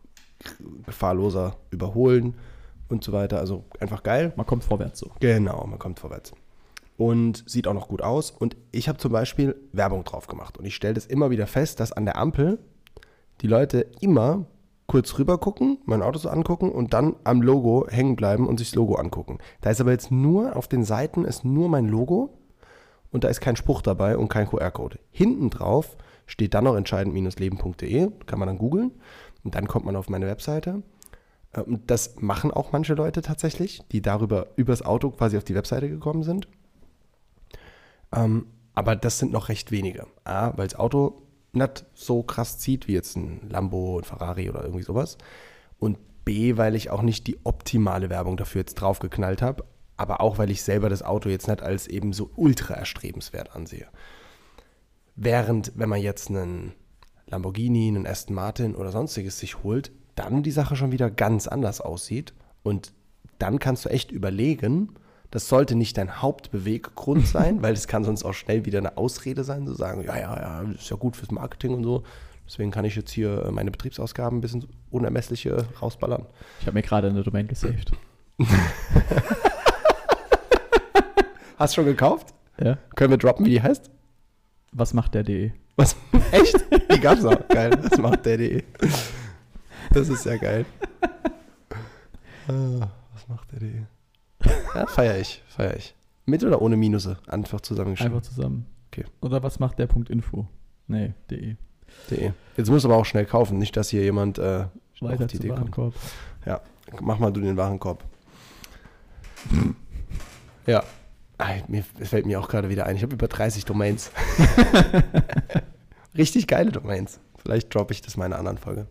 gefahrloser 0.85 1.57
überholen 1.71 2.35
und 2.89 3.05
so 3.05 3.13
weiter. 3.13 3.39
Also 3.39 3.65
einfach 3.81 4.03
geil. 4.03 4.33
Man 4.37 4.47
kommt 4.47 4.65
vorwärts 4.65 5.01
so. 5.01 5.11
Genau, 5.21 5.67
man 5.67 5.79
kommt 5.79 5.99
vorwärts. 5.99 6.33
Und 6.97 7.45
sieht 7.47 7.69
auch 7.69 7.75
noch 7.75 7.89
gut 7.89 8.03
aus. 8.03 8.31
Und 8.31 8.57
ich 8.73 8.89
habe 8.89 8.99
zum 8.99 9.13
Beispiel 9.13 9.57
Werbung 9.73 10.05
drauf 10.05 10.27
gemacht. 10.27 10.59
Und 10.59 10.65
ich 10.65 10.75
stelle 10.75 10.95
das 10.95 11.07
immer 11.07 11.31
wieder 11.31 11.47
fest, 11.47 11.81
dass 11.81 11.93
an 11.93 12.05
der 12.05 12.17
Ampel 12.17 12.59
die 13.41 13.47
Leute 13.47 13.87
immer 14.01 14.47
kurz 14.89 15.19
rüber 15.19 15.39
gucken, 15.39 15.79
mein 15.85 16.03
Auto 16.03 16.19
so 16.19 16.31
angucken 16.31 16.73
und 16.73 16.95
dann 16.95 17.15
am 17.23 17.43
Logo 17.43 17.87
hängen 17.89 18.17
bleiben 18.17 18.49
und 18.49 18.59
sich 18.59 18.71
das 18.71 18.75
Logo 18.75 18.95
angucken. 18.95 19.39
Da 19.61 19.71
ist 19.71 19.83
aber 19.83 19.93
jetzt 19.93 20.11
nur, 20.11 20.57
auf 20.57 20.67
den 20.67 20.83
Seiten 20.83 21.27
ist 21.27 21.45
nur 21.45 21.69
mein 21.69 21.87
Logo 21.87 22.39
und 23.13 23.23
da 23.23 23.29
ist 23.29 23.41
kein 23.41 23.55
Spruch 23.55 23.83
dabei 23.83 24.17
und 24.17 24.29
kein 24.29 24.49
QR-Code. 24.49 24.99
Hinten 25.11 25.51
drauf 25.51 25.97
steht 26.27 26.55
dann 26.55 26.65
noch 26.65 26.75
entscheidend-leben.de, 26.75 28.11
kann 28.25 28.39
man 28.39 28.49
dann 28.49 28.59
googeln 28.59 28.93
und 29.45 29.55
dann 29.55 29.69
kommt 29.69 29.87
man 29.87 29.97
auf 29.97 30.09
meine 30.09 30.27
Webseite. 30.27 30.83
Und 31.55 31.91
das 31.91 32.17
machen 32.21 32.51
auch 32.51 32.73
manche 32.73 32.95
Leute 32.95 33.23
tatsächlich, 33.23 33.81
die 33.91 34.03
darüber 34.03 34.49
übers 34.57 34.83
Auto 34.83 35.11
quasi 35.11 35.37
auf 35.37 35.45
die 35.45 35.55
Webseite 35.55 35.89
gekommen 35.89 36.23
sind. 36.23 36.47
Ähm, 38.15 38.47
aber 38.75 38.97
das 38.97 39.19
sind 39.19 39.33
noch 39.33 39.49
recht 39.49 39.71
wenige. 39.71 40.07
A, 40.25 40.57
weil 40.57 40.69
das 40.69 40.79
Auto 40.79 41.23
nicht 41.53 41.87
so 41.95 42.23
krass 42.23 42.59
zieht 42.59 42.87
wie 42.87 42.93
jetzt 42.93 43.17
ein 43.17 43.49
Lambo, 43.49 43.99
ein 43.99 44.05
Ferrari 44.05 44.51
oder 44.51 44.63
irgendwie 44.63 44.85
sowas. 44.85 45.17
Und 45.79 45.99
B, 46.25 46.57
weil 46.57 46.75
ich 46.75 46.91
auch 46.91 47.03
nicht 47.03 47.27
die 47.27 47.39
optimale 47.45 48.11
Werbung 48.11 48.37
dafür 48.37 48.61
jetzt 48.61 48.75
draufgeknallt 48.75 49.41
habe. 49.41 49.65
Aber 49.97 50.21
auch, 50.21 50.39
weil 50.39 50.51
ich 50.51 50.63
selber 50.63 50.89
das 50.89 51.03
Auto 51.03 51.29
jetzt 51.29 51.49
nicht 51.49 51.63
als 51.63 51.87
eben 51.87 52.13
so 52.13 52.31
ultra 52.37 52.75
erstrebenswert 52.75 53.57
ansehe. 53.57 53.89
Während, 55.17 55.73
wenn 55.75 55.89
man 55.89 56.01
jetzt 56.01 56.29
einen 56.29 56.75
Lamborghini, 57.31 57.89
einen 57.89 58.07
Aston 58.07 58.35
Martin 58.35 58.75
oder 58.75 58.91
sonstiges 58.93 59.39
sich 59.39 59.63
holt, 59.63 59.91
dann 60.15 60.43
die 60.43 60.51
Sache 60.51 60.77
schon 60.77 60.93
wieder 60.93 61.11
ganz 61.11 61.47
anders 61.47 61.81
aussieht. 61.81 62.35
Und 62.63 62.93
dann 63.39 63.59
kannst 63.59 63.85
du 63.85 63.89
echt 63.89 64.11
überlegen, 64.11 64.95
das 65.31 65.49
sollte 65.49 65.75
nicht 65.75 65.97
dein 65.99 66.21
Hauptbeweggrund 66.23 67.27
sein, 67.35 67.63
weil 67.63 67.75
es 67.75 67.87
kann 67.87 68.05
sonst 68.05 68.25
auch 68.25 68.35
schnell 68.35 68.65
wieder 68.65 68.79
eine 68.79 68.97
Ausrede 68.97 69.45
sein, 69.45 69.67
zu 69.67 69.75
sagen, 69.75 70.03
ja, 70.03 70.19
ja, 70.19 70.37
ja, 70.41 70.65
das 70.65 70.83
ist 70.83 70.91
ja 70.91 70.97
gut 70.97 71.17
fürs 71.17 71.31
Marketing 71.31 71.75
und 71.75 71.85
so. 71.85 72.03
Deswegen 72.47 72.71
kann 72.71 72.87
ich 72.87 72.97
jetzt 72.97 73.11
hier 73.11 73.45
äh, 73.45 73.51
meine 73.51 73.71
Betriebsausgaben 73.71 74.39
ein 74.39 74.41
bisschen 74.41 74.67
unermessliche 74.91 75.67
rausballern. 75.83 76.25
Ich 76.61 76.67
habe 76.67 76.75
mir 76.75 76.83
gerade 76.83 77.09
eine 77.09 77.23
Domain 77.23 77.47
gesaved. 77.47 77.93
Hast 81.59 81.75
du 81.75 81.83
schon 81.83 81.85
gekauft? 81.85 82.33
Ja. 82.59 82.79
Können 82.95 83.11
wir 83.11 83.19
droppen, 83.19 83.45
wie 83.45 83.51
die 83.51 83.61
heißt? 83.63 83.91
Was 84.73 84.95
macht 84.95 85.15
der 85.15 85.25
DE? 85.25 85.53
Was? 85.79 85.95
Echt? 86.33 86.57
Die 86.93 86.99
gab's 86.99 87.25
auch. 87.25 87.47
Geil. 87.49 87.71
Das 87.71 87.99
macht 87.99 88.27
der.de. 88.27 88.65
Das 89.93 90.09
ist 90.09 90.25
ja 90.27 90.37
geil. 90.37 90.67
Ah, 92.49 92.89
was 93.13 93.29
macht 93.29 93.53
der.de? 93.53 93.83
Ja, 94.75 94.87
feier 94.87 95.19
ich, 95.19 95.43
feier 95.47 95.77
ich. 95.77 95.95
Mit 96.27 96.43
oder 96.43 96.61
ohne 96.61 96.77
Minusse? 96.77 97.19
Einfach 97.29 97.61
zusammengeschrieben. 97.61 98.13
Einfach 98.13 98.29
zusammen. 98.29 98.67
Okay. 98.91 99.05
Oder 99.21 99.41
was 99.43 99.61
macht 99.61 99.79
der 99.79 99.87
Punkt 99.87 100.11
Info? 100.11 100.49
Nee, 100.89 101.15
DE. 101.31 101.57
De. 102.11 102.33
Jetzt 102.57 102.71
musst 102.71 102.85
du 102.85 102.89
aber 102.89 102.99
auch 102.99 103.07
schnell 103.07 103.25
kaufen, 103.25 103.59
nicht, 103.59 103.77
dass 103.77 103.89
hier 103.89 104.03
jemand 104.03 104.39
äh, 104.39 104.65
auf 104.65 104.71
Weiter 105.01 105.27
die 105.27 105.37
zu 105.37 105.45
Idee 105.45 105.49
kommt. 105.49 105.61
Warenkorb. 105.61 105.95
Ja, 106.45 106.61
mach 107.01 107.21
mal 107.21 107.33
du 107.33 107.41
den 107.41 107.57
Warenkorb. 107.57 108.05
Ja. 110.67 110.83
Ei, 111.39 111.63
mir 111.69 111.85
es 112.01 112.09
fällt 112.09 112.27
mir 112.27 112.41
auch 112.41 112.49
gerade 112.49 112.69
wieder 112.69 112.87
ein. 112.87 112.97
Ich 112.97 113.03
habe 113.03 113.15
über 113.15 113.29
30 113.29 113.65
Domains. 113.65 114.11
Richtig 116.17 116.49
geile 116.49 116.73
Domains. 116.73 117.21
Vielleicht 117.37 117.73
droppe 117.73 117.93
ich 117.93 118.03
das 118.03 118.17
mal 118.17 118.27
in 118.27 118.33
einer 118.33 118.41
anderen 118.41 118.59
Folge. 118.59 118.87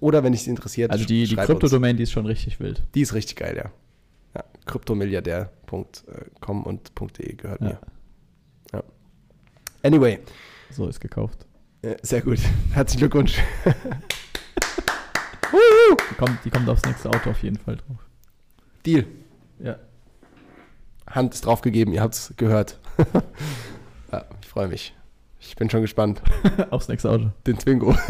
Oder 0.00 0.22
wenn 0.22 0.30
dich 0.32 0.46
interessiert, 0.46 0.92
Also 0.92 1.04
die, 1.04 1.26
die. 1.26 1.34
Kryptodomain, 1.34 1.96
die 1.96 2.04
ist 2.04 2.12
schon 2.12 2.26
richtig 2.26 2.60
wild. 2.60 2.84
Die 2.94 3.00
ist 3.00 3.14
richtig 3.14 3.36
geil, 3.36 3.56
ja. 3.56 3.72
ja 4.36 4.44
Kryptomilliardär.com 4.66 6.62
und 6.62 6.92
.de 7.18 7.34
gehört 7.34 7.60
Ja. 7.60 7.66
mir. 7.66 7.78
Ja. 8.72 8.84
Anyway, 9.82 10.20
So 10.70 10.86
ist 10.86 11.00
gekauft. 11.00 11.44
äh, 11.82 11.96
sehr 12.02 12.20
gut. 12.22 12.38
Herzlichen 12.72 13.00
Glückwunsch. 13.00 13.36
Die 16.10 16.14
kommt, 16.16 16.44
die 16.44 16.50
kommt 16.50 16.68
aufs 16.68 16.84
nächste 16.84 17.08
Auto 17.08 17.30
auf 17.30 17.42
jeden 17.42 17.56
Fall 17.56 17.76
drauf. 17.76 17.96
Deal. 18.84 19.06
Ja. 19.60 19.76
Hand 21.10 21.34
ist 21.34 21.46
draufgegeben, 21.46 21.92
ihr 21.94 22.02
habt 22.02 22.14
es 22.14 22.34
gehört. 22.36 22.78
ja, 24.12 24.24
ich 24.42 24.48
freue 24.48 24.68
mich. 24.68 24.94
Ich 25.40 25.56
bin 25.56 25.70
schon 25.70 25.80
gespannt. 25.82 26.20
aufs 26.70 26.88
nächste 26.88 27.10
Auto. 27.10 27.30
Den 27.46 27.58
Twingo. 27.58 27.94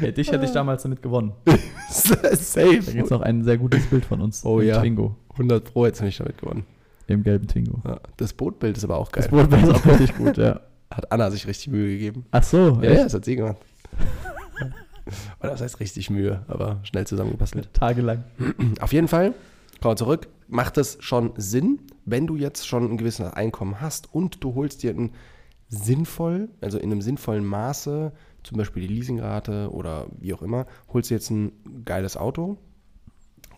Ja, 0.00 0.10
dich 0.10 0.32
hätte 0.32 0.44
ich 0.44 0.50
damals 0.50 0.82
damit 0.82 1.00
gewonnen. 1.02 1.32
Safe. 1.88 2.80
Da 2.80 2.92
gibt 2.92 3.04
es 3.04 3.10
noch 3.10 3.20
ein 3.20 3.44
sehr 3.44 3.56
gutes 3.58 3.86
Bild 3.86 4.04
von 4.04 4.20
uns. 4.20 4.44
Oh 4.44 4.60
ja. 4.60 4.80
Twingo. 4.80 5.14
100 5.34 5.62
Pro 5.64 5.86
jetzt 5.86 6.02
nicht 6.02 6.18
damit 6.18 6.38
gewonnen. 6.38 6.66
Im 7.06 7.22
gelben 7.22 7.46
Twingo. 7.46 7.78
Ja, 7.86 8.00
das 8.16 8.32
Bootbild 8.32 8.76
ist 8.76 8.82
aber 8.82 8.96
auch 8.96 9.12
geil. 9.12 9.22
Das 9.22 9.30
Bootbild 9.30 9.62
ist 9.62 9.70
auch 9.70 9.86
richtig 9.86 10.16
gut, 10.16 10.36
ja. 10.36 10.60
Hat 10.90 11.12
Anna 11.12 11.30
sich 11.30 11.46
richtig 11.46 11.68
Mühe 11.68 11.88
gegeben. 11.90 12.26
Ach 12.32 12.42
so, 12.42 12.80
Ja, 12.82 12.90
echt? 12.90 12.96
ja, 12.98 13.04
das 13.04 13.14
hat 13.14 13.24
sie 13.24 13.36
gemacht. 13.36 13.58
Oder 15.40 15.50
das 15.50 15.60
heißt 15.60 15.80
richtig 15.80 16.10
Mühe, 16.10 16.44
aber 16.48 16.80
schnell 16.84 17.06
zusammengebastelt. 17.06 17.72
Tagelang. 17.74 18.24
Auf 18.80 18.92
jeden 18.92 19.08
Fall, 19.08 19.34
kommen 19.80 19.92
wir 19.92 19.96
zurück, 19.96 20.28
macht 20.48 20.78
es 20.78 20.98
schon 21.00 21.32
Sinn, 21.36 21.80
wenn 22.04 22.26
du 22.26 22.36
jetzt 22.36 22.66
schon 22.66 22.90
ein 22.90 22.96
gewisses 22.98 23.32
Einkommen 23.32 23.80
hast 23.80 24.12
und 24.12 24.42
du 24.44 24.54
holst 24.54 24.82
dir 24.82 24.90
ein 24.90 25.12
sinnvoll, 25.68 26.50
also 26.60 26.78
in 26.78 26.92
einem 26.92 27.00
sinnvollen 27.00 27.46
Maße, 27.46 28.12
zum 28.42 28.58
Beispiel 28.58 28.86
die 28.86 28.94
Leasingrate 28.94 29.70
oder 29.72 30.06
wie 30.18 30.34
auch 30.34 30.42
immer, 30.42 30.66
holst 30.92 31.10
du 31.10 31.14
jetzt 31.14 31.30
ein 31.30 31.52
geiles 31.84 32.16
Auto, 32.16 32.58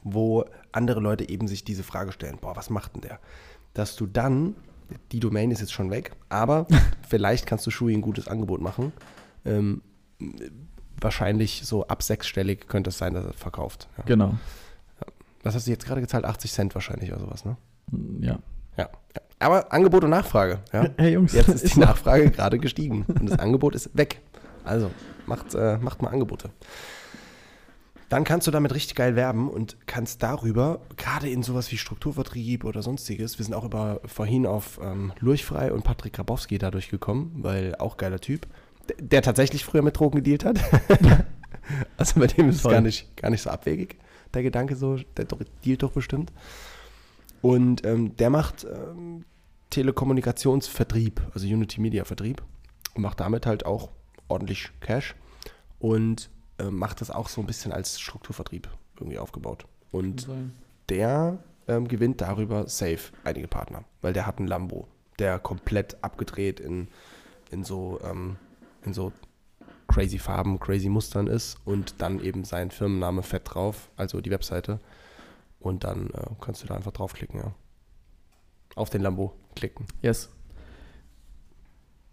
wo 0.04 0.44
andere 0.70 1.00
Leute 1.00 1.28
eben 1.28 1.48
sich 1.48 1.64
diese 1.64 1.82
Frage 1.82 2.12
stellen, 2.12 2.38
boah, 2.40 2.54
was 2.54 2.70
macht 2.70 2.94
denn 2.94 3.02
der? 3.02 3.18
Dass 3.72 3.96
du 3.96 4.06
dann, 4.06 4.54
die 5.10 5.18
Domain 5.18 5.50
ist 5.50 5.60
jetzt 5.60 5.72
schon 5.72 5.90
weg, 5.90 6.12
aber 6.28 6.66
vielleicht 7.08 7.46
kannst 7.46 7.66
du 7.66 7.70
Shui 7.70 7.92
ein 7.92 8.02
gutes 8.02 8.28
Angebot 8.28 8.60
machen. 8.60 8.92
Ähm, 9.44 9.82
wahrscheinlich 11.00 11.62
so 11.64 11.86
ab 11.86 12.02
sechsstellig 12.02 12.68
könnte 12.68 12.90
es 12.90 12.98
sein, 12.98 13.14
dass 13.14 13.24
er 13.24 13.32
verkauft. 13.32 13.88
Ja. 13.98 14.04
Genau. 14.04 14.34
Was 15.42 15.54
hast 15.54 15.66
du 15.66 15.70
jetzt 15.70 15.84
gerade 15.86 16.00
gezahlt? 16.00 16.24
80 16.24 16.52
Cent 16.52 16.74
wahrscheinlich 16.74 17.12
oder 17.12 17.20
sowas, 17.20 17.44
ne? 17.44 17.56
Ja. 18.20 18.38
Ja. 18.76 18.88
ja. 19.14 19.22
Aber 19.38 19.72
Angebot 19.72 20.04
und 20.04 20.10
Nachfrage. 20.10 20.60
Ja? 20.72 20.88
Hey 20.96 21.12
Jungs, 21.12 21.32
Jetzt 21.32 21.48
ist 21.48 21.64
die 21.64 21.68
so. 21.68 21.80
Nachfrage 21.80 22.30
gerade 22.30 22.58
gestiegen 22.58 23.04
und 23.08 23.28
das 23.28 23.38
Angebot 23.38 23.74
ist 23.74 23.90
weg. 23.96 24.20
Also 24.64 24.90
macht, 25.26 25.54
äh, 25.54 25.76
macht 25.78 26.00
mal 26.00 26.08
Angebote. 26.08 26.50
dann 28.08 28.24
kannst 28.24 28.46
du 28.46 28.50
damit 28.50 28.74
richtig 28.74 28.94
geil 28.94 29.16
werben 29.16 29.50
und 29.50 29.76
kannst 29.86 30.22
darüber, 30.22 30.80
gerade 30.96 31.28
in 31.28 31.42
sowas 31.42 31.70
wie 31.72 31.76
Strukturvertrieb 31.78 32.64
oder 32.64 32.82
sonstiges, 32.82 33.38
wir 33.38 33.44
sind 33.44 33.54
auch 33.54 33.64
über 33.64 34.00
vorhin 34.06 34.46
auf 34.46 34.78
ähm, 34.82 35.12
Lurchfrei 35.18 35.72
und 35.72 35.82
Patrick 35.84 36.14
Grabowski 36.14 36.58
dadurch 36.58 36.88
gekommen, 36.88 37.32
weil 37.42 37.74
auch 37.76 37.96
geiler 37.96 38.20
Typ, 38.20 38.46
der, 38.98 39.22
tatsächlich 39.22 39.64
früher 39.64 39.82
mit 39.82 39.98
Drogen 39.98 40.22
gedealt 40.22 40.44
hat. 40.44 40.58
also 41.96 42.20
bei 42.20 42.26
dem 42.26 42.48
ist 42.48 42.56
es 42.56 42.62
Toll. 42.62 42.72
gar 42.72 42.80
nicht, 42.80 43.16
gar 43.16 43.30
nicht 43.30 43.42
so 43.42 43.50
abwegig, 43.50 43.96
der 44.32 44.42
Gedanke 44.42 44.76
so, 44.76 44.96
der 45.16 45.26
dealt 45.64 45.82
doch 45.82 45.92
bestimmt. 45.92 46.32
Und 47.42 47.84
ähm, 47.84 48.16
der 48.16 48.30
macht 48.30 48.64
ähm, 48.64 49.24
Telekommunikationsvertrieb, 49.70 51.20
also 51.34 51.46
Unity 51.46 51.80
Media 51.80 52.04
Vertrieb 52.04 52.42
und 52.94 53.02
macht 53.02 53.20
damit 53.20 53.46
halt 53.46 53.66
auch 53.66 53.90
ordentlich 54.28 54.70
Cash 54.80 55.14
und 55.78 56.30
äh, 56.58 56.64
macht 56.64 57.00
das 57.00 57.10
auch 57.10 57.28
so 57.28 57.40
ein 57.40 57.46
bisschen 57.46 57.72
als 57.72 58.00
Strukturvertrieb 58.00 58.68
irgendwie 58.98 59.18
aufgebaut. 59.18 59.66
Und 59.90 60.28
der 60.88 61.38
ähm, 61.68 61.88
gewinnt 61.88 62.20
darüber 62.20 62.68
safe 62.68 63.12
einige 63.24 63.48
Partner, 63.48 63.84
weil 64.00 64.12
der 64.12 64.26
hat 64.26 64.38
einen 64.38 64.48
Lambo, 64.48 64.86
der 65.18 65.38
komplett 65.38 66.02
abgedreht 66.02 66.60
in, 66.60 66.88
in 67.50 67.64
so 67.64 68.00
ähm, 68.04 68.36
in 68.84 68.92
so 68.92 69.12
crazy 69.88 70.18
Farben, 70.18 70.58
crazy 70.58 70.88
Mustern 70.88 71.26
ist 71.26 71.58
und 71.64 71.94
dann 71.98 72.20
eben 72.20 72.44
sein 72.44 72.70
Firmenname 72.70 73.22
fett 73.22 73.42
drauf, 73.44 73.90
also 73.96 74.20
die 74.20 74.30
Webseite. 74.30 74.80
Und 75.60 75.84
dann 75.84 76.10
äh, 76.10 76.26
kannst 76.40 76.62
du 76.62 76.66
da 76.66 76.74
einfach 76.74 76.92
draufklicken, 76.92 77.40
ja. 77.40 77.54
Auf 78.74 78.90
den 78.90 79.02
Lambo 79.02 79.34
klicken. 79.54 79.86
Yes. 80.02 80.30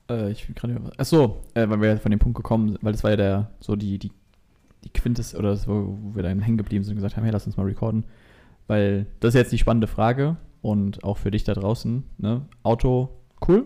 Äh, 0.09 0.31
ich 0.31 0.47
will 0.47 0.55
gerade. 0.55 0.79
Achso, 0.97 1.41
äh, 1.53 1.67
weil 1.67 1.81
wir 1.81 1.89
ja 1.89 1.97
von 1.97 2.11
dem 2.11 2.19
Punkt 2.19 2.37
gekommen 2.37 2.69
sind, 2.69 2.83
weil 2.83 2.93
das 2.93 3.03
war 3.03 3.11
ja 3.11 3.17
der, 3.17 3.51
so 3.59 3.75
die, 3.75 3.97
die, 3.97 4.11
die 4.83 4.89
Quintes, 4.89 5.35
oder 5.35 5.49
das, 5.49 5.67
wo, 5.67 5.97
wir 6.13 6.23
dann 6.23 6.39
hängen 6.39 6.57
geblieben 6.57 6.83
sind 6.83 6.93
und 6.93 6.97
gesagt 6.97 7.17
haben, 7.17 7.23
hey, 7.23 7.33
lass 7.33 7.45
uns 7.45 7.57
mal 7.57 7.65
recorden. 7.65 8.05
Weil 8.67 9.07
das 9.19 9.29
ist 9.29 9.39
jetzt 9.39 9.51
die 9.51 9.57
spannende 9.57 9.87
Frage 9.87 10.37
und 10.61 11.03
auch 11.03 11.17
für 11.17 11.31
dich 11.31 11.43
da 11.43 11.53
draußen, 11.53 12.03
ne? 12.19 12.45
Auto, 12.63 13.09
cool. 13.47 13.65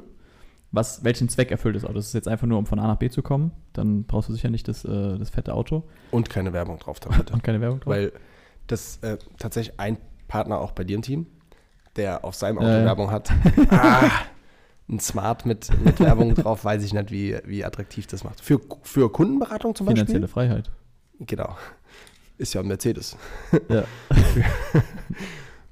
Was, 0.75 1.05
welchen 1.05 1.29
Zweck 1.29 1.51
erfüllt 1.51 1.77
das 1.77 1.85
Auto? 1.85 1.93
Das 1.93 2.07
ist 2.07 2.13
jetzt 2.13 2.27
einfach 2.27 2.47
nur, 2.47 2.57
um 2.57 2.65
von 2.65 2.79
A 2.79 2.88
nach 2.88 2.97
B 2.97 3.09
zu 3.09 3.21
kommen. 3.21 3.51
Dann 3.71 4.03
brauchst 4.03 4.27
du 4.27 4.33
sicher 4.33 4.49
nicht 4.49 4.67
das, 4.67 4.83
äh, 4.83 5.17
das 5.17 5.29
fette 5.29 5.53
Auto 5.53 5.83
Und 6.11 6.29
keine 6.29 6.51
Werbung 6.51 6.77
drauf 6.79 6.99
damit. 6.99 7.31
und 7.33 7.43
keine 7.43 7.61
Werbung 7.61 7.79
drauf. 7.79 7.93
Weil 7.93 8.11
das 8.67 8.97
äh, 8.97 9.17
tatsächlich 9.39 9.79
ein 9.79 9.97
Partner 10.27 10.59
auch 10.59 10.73
bei 10.73 10.83
dir 10.83 10.97
im 10.97 11.01
Team, 11.01 11.27
der 11.95 12.25
auf 12.25 12.35
seinem 12.35 12.57
Auto 12.57 12.67
ja. 12.67 12.83
Werbung 12.83 13.09
hat. 13.09 13.31
ah, 13.69 14.09
ein 14.89 14.99
Smart 14.99 15.45
mit, 15.45 15.69
mit 15.81 15.97
Werbung 16.01 16.35
drauf, 16.35 16.65
weiß 16.65 16.83
ich 16.83 16.93
nicht, 16.93 17.09
wie, 17.09 17.38
wie 17.45 17.63
attraktiv 17.63 18.05
das 18.07 18.25
macht. 18.25 18.41
Für, 18.41 18.59
für 18.83 19.09
Kundenberatung 19.09 19.75
zum 19.75 19.88
Finanzielle 19.88 20.27
Beispiel? 20.27 20.33
Freiheit. 20.33 20.71
Genau. 21.21 21.55
Ist 22.38 22.53
ja 22.53 22.59
ein 22.59 22.67
Mercedes. 22.67 23.15
Ja. 23.69 23.85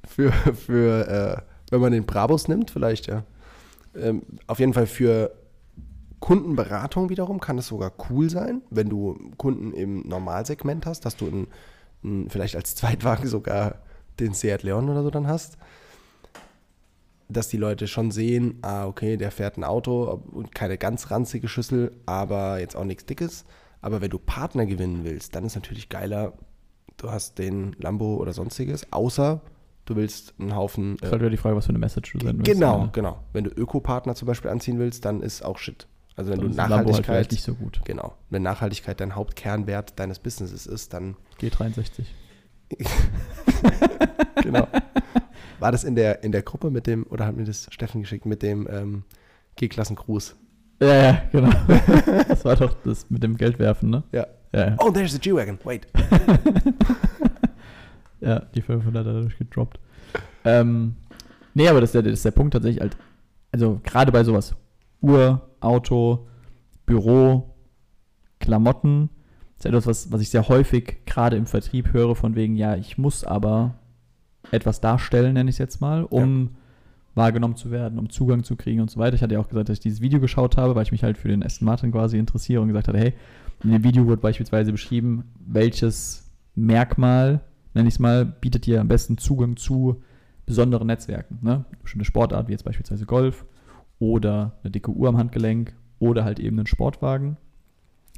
Für, 0.08 0.32
für 0.32 1.08
äh, 1.08 1.72
wenn 1.72 1.82
man 1.82 1.92
den 1.92 2.06
Brabus 2.06 2.48
nimmt, 2.48 2.72
vielleicht 2.72 3.08
ja. 3.08 3.24
Ähm, 3.96 4.24
auf 4.48 4.60
jeden 4.60 4.74
Fall 4.74 4.88
für 4.88 5.32
Kundenberatung 6.20 7.10
wiederum 7.10 7.42
kann 7.42 7.58
es 7.58 7.68
sogar 7.68 7.92
cool 8.10 8.30
sein, 8.30 8.62
wenn 8.70 8.88
du 8.88 9.32
Kunden 9.38 9.74
im 9.74 10.08
Normalsegment 10.08 10.86
hast, 10.86 11.02
dass 11.02 11.18
du 11.18 11.28
ein, 11.28 11.48
ein, 12.04 12.30
vielleicht 12.30 12.56
als 12.56 12.76
Zweitwagen 12.76 13.28
sogar 13.28 13.82
den 14.22 14.34
Seat 14.34 14.64
Leon 14.64 14.90
oder 14.90 15.04
so 15.04 15.10
dann 15.10 15.28
hast. 15.28 15.58
Dass 17.28 17.50
die 17.50 17.58
Leute 17.58 17.88
schon 17.88 18.12
sehen, 18.12 18.60
ah, 18.62 18.86
okay, 18.86 19.18
der 19.18 19.32
fährt 19.32 19.58
ein 19.58 19.66
Auto 19.66 20.22
und 20.32 20.56
keine 20.56 20.78
ganz 20.78 21.12
ranzige 21.12 21.50
Schüssel, 21.50 21.92
aber 22.06 22.60
jetzt 22.60 22.78
auch 22.78 22.86
nichts 22.86 23.06
Dickes. 23.06 23.44
Aber 23.82 24.00
wenn 24.00 24.10
du 24.10 24.18
Partner 24.18 24.66
gewinnen 24.66 25.04
willst, 25.04 25.36
dann 25.36 25.44
ist 25.44 25.56
natürlich 25.56 25.90
geiler, 25.90 26.34
du 26.96 27.12
hast 27.12 27.38
den 27.38 27.76
Lambo 27.80 28.16
oder 28.16 28.32
sonstiges, 28.32 28.94
außer 28.94 29.42
du 29.86 29.96
willst 29.96 30.34
einen 30.40 30.56
Haufen. 30.56 30.98
Das 30.98 31.08
ist 31.08 31.12
halt 31.12 31.22
wieder 31.22 31.30
die 31.30 31.38
Frage, 31.38 31.56
was 31.56 31.66
für 31.66 31.70
eine 31.70 31.80
Message 31.80 32.14
du 32.14 32.20
senden 32.20 32.46
willst. 32.46 32.52
Genau, 32.52 32.90
genau. 32.92 33.20
Wenn 33.34 33.44
du 33.44 33.50
Ökopartner 33.50 34.16
zum 34.16 34.28
Beispiel 34.28 34.50
anziehen 34.52 34.80
willst, 34.80 35.06
dann 35.06 35.22
ist 35.22 35.44
auch 35.44 35.58
Shit. 35.58 35.88
Also 36.16 36.32
wenn 36.32 36.40
Dann 36.40 36.52
du 36.52 36.58
halt 36.58 36.70
Nachhaltigkeit, 36.70 37.06
vielleicht 37.06 37.32
nicht 37.32 37.44
so 37.44 37.56
gut. 37.56 37.82
genau, 37.86 38.16
wenn 38.30 38.44
Nachhaltigkeit 38.44 39.00
dein 39.00 39.16
Hauptkernwert 39.16 39.98
deines 40.00 40.20
Businesses 40.20 40.68
ist, 40.68 40.94
dann 40.94 41.16
G63. 41.42 42.06
genau. 44.44 44.68
War 45.60 45.72
das 45.72 45.84
in 45.84 45.96
der 45.96 46.24
in 46.24 46.32
der 46.32 46.44
Gruppe 46.44 46.70
mit 46.70 46.86
dem 46.88 47.06
oder 47.08 47.26
hat 47.26 47.36
mir 47.36 47.46
das 47.46 47.68
Steffen 47.72 48.02
geschickt 48.02 48.26
mit 48.26 48.44
dem 48.44 48.68
ähm, 48.70 49.04
G-Klassen-Gruß? 49.56 50.36
Ja, 50.82 50.94
ja, 50.94 51.22
genau. 51.32 51.52
das 52.28 52.44
war 52.46 52.56
doch 52.56 52.76
das 52.84 53.10
mit 53.10 53.24
dem 53.24 53.38
Geldwerfen, 53.38 53.90
ne? 53.90 54.04
Ja. 54.12 54.28
Ja, 54.54 54.70
ja. 54.70 54.76
Oh, 54.80 54.92
there's 54.92 55.14
the 55.14 55.20
G-Wagon. 55.20 55.58
Wait. 55.64 55.88
Ja, 58.24 58.40
die 58.40 58.62
500 58.62 59.02
hat 59.02 59.08
er 59.08 59.14
dadurch 59.14 59.38
gedroppt. 59.38 59.80
Ähm, 60.46 60.96
nee, 61.54 61.68
aber 61.68 61.82
das 61.82 61.90
ist, 61.90 61.96
der, 61.96 62.04
das 62.04 62.14
ist 62.14 62.26
der 62.26 62.32
Punkt 62.32 62.54
tatsächlich 62.54 62.82
halt, 62.82 62.96
also 63.52 63.82
gerade 63.84 64.12
bei 64.12 64.24
sowas, 64.24 64.56
Uhr, 65.02 65.42
Auto, 65.60 66.28
Büro, 66.86 67.56
Klamotten, 68.40 69.10
ist 69.58 69.66
etwas, 69.66 69.88
was, 69.88 70.12
was 70.12 70.22
ich 70.22 70.30
sehr 70.30 70.48
häufig 70.48 71.06
gerade 71.06 71.36
im 71.36 71.46
Vertrieb 71.46 71.94
höre, 71.94 72.16
von 72.16 72.36
wegen, 72.36 72.56
ja, 72.56 72.76
ich 72.76 72.98
muss 72.98 73.24
aber 73.24 73.76
etwas 74.52 74.82
darstellen, 74.82 75.34
nenne 75.34 75.50
ich 75.50 75.56
es 75.56 75.60
jetzt 75.60 75.82
mal, 75.82 76.04
um 76.04 76.56
wahrgenommen 77.16 77.56
zu 77.56 77.72
werden, 77.72 78.00
um 78.00 78.10
Zugang 78.10 78.44
zu 78.44 78.56
kriegen 78.56 78.82
und 78.82 78.90
so 78.90 79.00
weiter. 79.00 79.16
Ich 79.16 79.22
hatte 79.22 79.36
ja 79.36 79.40
auch 79.40 79.48
gesagt, 79.48 79.70
dass 79.70 79.78
ich 79.78 79.84
dieses 79.84 80.02
Video 80.02 80.20
geschaut 80.20 80.58
habe, 80.58 80.76
weil 80.76 80.84
ich 80.84 80.92
mich 80.92 81.04
halt 81.04 81.18
für 81.18 81.28
den 81.28 81.44
Aston 81.44 81.66
Martin 81.66 81.92
quasi 81.92 82.18
interessiere 82.18 82.62
und 82.62 82.70
gesagt 82.70 82.88
hatte, 82.88 82.98
hey, 82.98 83.14
in 83.64 83.72
dem 83.72 83.84
Video 83.84 84.08
wird 84.08 84.22
beispielsweise 84.22 84.72
beschrieben, 84.72 85.24
welches 85.46 86.32
Merkmal, 86.56 87.42
nenne 87.74 87.88
ich 87.88 87.96
es 87.96 88.00
mal, 88.00 88.26
bietet 88.26 88.66
dir 88.66 88.82
am 88.82 88.88
besten 88.88 89.18
Zugang 89.18 89.58
zu 89.58 90.02
besonderen 90.46 90.88
Netzwerken. 90.88 91.40
Ne? 91.42 91.66
Bestimmte 91.82 92.06
Sportart, 92.06 92.48
wie 92.48 92.52
jetzt 92.52 92.66
beispielsweise 92.66 93.06
Golf 93.06 93.46
oder 94.00 94.58
eine 94.64 94.72
dicke 94.72 94.92
Uhr 94.92 95.10
am 95.10 95.18
Handgelenk 95.18 95.74
oder 96.00 96.24
halt 96.24 96.40
eben 96.40 96.58
einen 96.58 96.68
Sportwagen. 96.68 97.38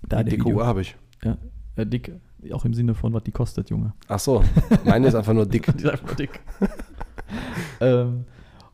Da 0.08 0.18
der 0.24 0.32
dicke 0.32 0.46
Video- 0.46 0.58
Uhr 0.58 0.66
habe 0.66 0.82
ich. 0.82 0.96
Ja, 1.24 1.38
äh, 1.76 1.86
dick, 1.86 2.12
auch 2.52 2.66
im 2.66 2.74
Sinne 2.74 2.94
von, 2.96 3.14
was 3.14 3.24
die 3.24 3.32
kostet, 3.32 3.70
Junge. 3.70 3.94
Ach 4.08 4.20
so, 4.20 4.44
meine 4.86 5.08
ist 5.08 5.16
einfach 5.16 5.34
nur 5.34 5.46
dick. 5.46 5.66
Die 5.78 5.84
ist 5.84 5.90
einfach 5.90 6.08
nur 6.08 6.16
dick. 6.16 6.40
ähm, 7.80 8.26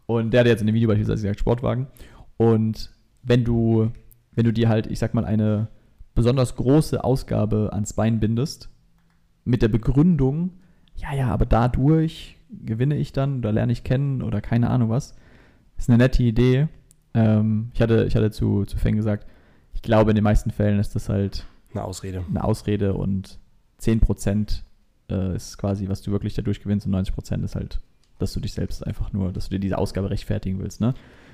und 0.05 0.31
der 0.31 0.41
hat 0.41 0.47
jetzt 0.47 0.61
in 0.61 0.67
dem 0.67 0.75
Video 0.75 0.89
beispielsweise 0.89 1.23
gesagt, 1.23 1.39
Sportwagen. 1.39 1.87
Und 2.37 2.91
wenn 3.23 3.43
du, 3.43 3.91
wenn 4.33 4.45
du 4.45 4.51
dir 4.51 4.67
halt, 4.67 4.87
ich 4.87 4.99
sag 4.99 5.13
mal, 5.13 5.25
eine 5.25 5.67
besonders 6.15 6.55
große 6.55 7.03
Ausgabe 7.03 7.69
ans 7.71 7.93
Bein 7.93 8.19
bindest, 8.19 8.69
mit 9.45 9.61
der 9.61 9.69
Begründung, 9.69 10.51
ja, 11.01 11.13
ja, 11.13 11.27
aber 11.29 11.45
dadurch 11.45 12.37
gewinne 12.49 12.95
ich 12.97 13.13
dann 13.13 13.39
oder 13.39 13.51
lerne 13.51 13.71
ich 13.71 13.83
kennen 13.83 14.21
oder 14.21 14.41
keine 14.41 14.69
Ahnung 14.69 14.89
was, 14.89 15.15
ist 15.77 15.89
eine 15.89 15.97
nette 15.97 16.21
Idee. 16.23 16.67
Ähm, 17.13 17.71
ich 17.73 17.81
hatte, 17.81 18.05
ich 18.05 18.15
hatte 18.15 18.31
zu, 18.31 18.65
zu 18.65 18.77
Feng 18.77 18.95
gesagt, 18.95 19.25
ich 19.73 19.81
glaube, 19.81 20.11
in 20.11 20.15
den 20.15 20.23
meisten 20.23 20.51
Fällen 20.51 20.79
ist 20.79 20.95
das 20.95 21.09
halt 21.09 21.45
Eine 21.73 21.83
Ausrede. 21.83 22.23
eine 22.29 22.43
Ausrede 22.43 22.93
und 22.93 23.39
10% 23.81 24.61
äh, 25.09 25.35
ist 25.35 25.57
quasi, 25.57 25.87
was 25.89 26.01
du 26.01 26.11
wirklich 26.11 26.33
dadurch 26.35 26.61
gewinnst 26.61 26.85
und 26.85 26.95
90% 26.95 27.43
ist 27.43 27.55
halt, 27.55 27.79
dass 28.19 28.33
du 28.33 28.39
dich 28.39 28.53
selbst 28.53 28.85
einfach 28.85 29.11
nur, 29.13 29.31
dass 29.31 29.45
du 29.45 29.55
dir 29.55 29.59
diese 29.59 29.77
Ausgabe 29.77 30.09
rechtfertigen 30.09 30.59
willst, 30.59 30.81
ne? 30.81 30.93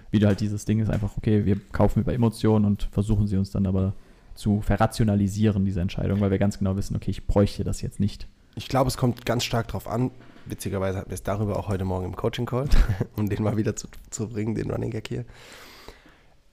Wie 0.10 0.20
du 0.20 0.28
halt 0.28 0.40
dieses 0.40 0.64
Ding 0.64 0.80
ist 0.80 0.90
einfach, 0.90 1.18
okay, 1.18 1.46
wir 1.46 1.60
kaufen 1.74 2.00
über 2.00 2.14
Emotionen 2.14 2.64
und 2.64 2.84
versuchen 2.92 3.28
sie 3.28 3.36
uns 3.36 3.52
dann 3.52 3.66
aber 3.68 3.94
zu 4.36 4.62
verrationalisieren, 4.62 5.66
diese 5.66 5.82
Entscheidung, 5.82 6.22
weil 6.22 6.32
wir 6.32 6.38
ganz 6.38 6.58
genau 6.60 6.78
wissen, 6.78 6.96
okay, 6.96 7.12
ich 7.12 7.28
bräuchte 7.28 7.66
das 7.66 7.82
jetzt 7.82 8.00
nicht. 8.00 8.28
Ich 8.58 8.68
glaube, 8.70 8.88
es 8.88 8.98
kommt 8.98 9.24
ganz 9.28 9.44
stark 9.44 9.68
drauf 9.68 9.88
an. 9.88 10.10
Witzigerweise 10.48 10.98
hatten 10.98 11.12
wir 11.12 11.16
es 11.16 11.22
darüber 11.22 11.60
auch 11.60 11.68
heute 11.68 11.86
Morgen 11.86 12.06
im 12.06 12.16
Coaching-Call, 12.16 12.68
um 13.16 13.30
den 13.30 13.44
mal 13.44 13.56
wieder 13.56 13.76
zu, 13.76 13.88
zu 14.10 14.30
bringen, 14.30 14.56
den 14.56 14.72
Running 14.72 14.90
Gag 14.90 15.08
hier. 15.08 15.26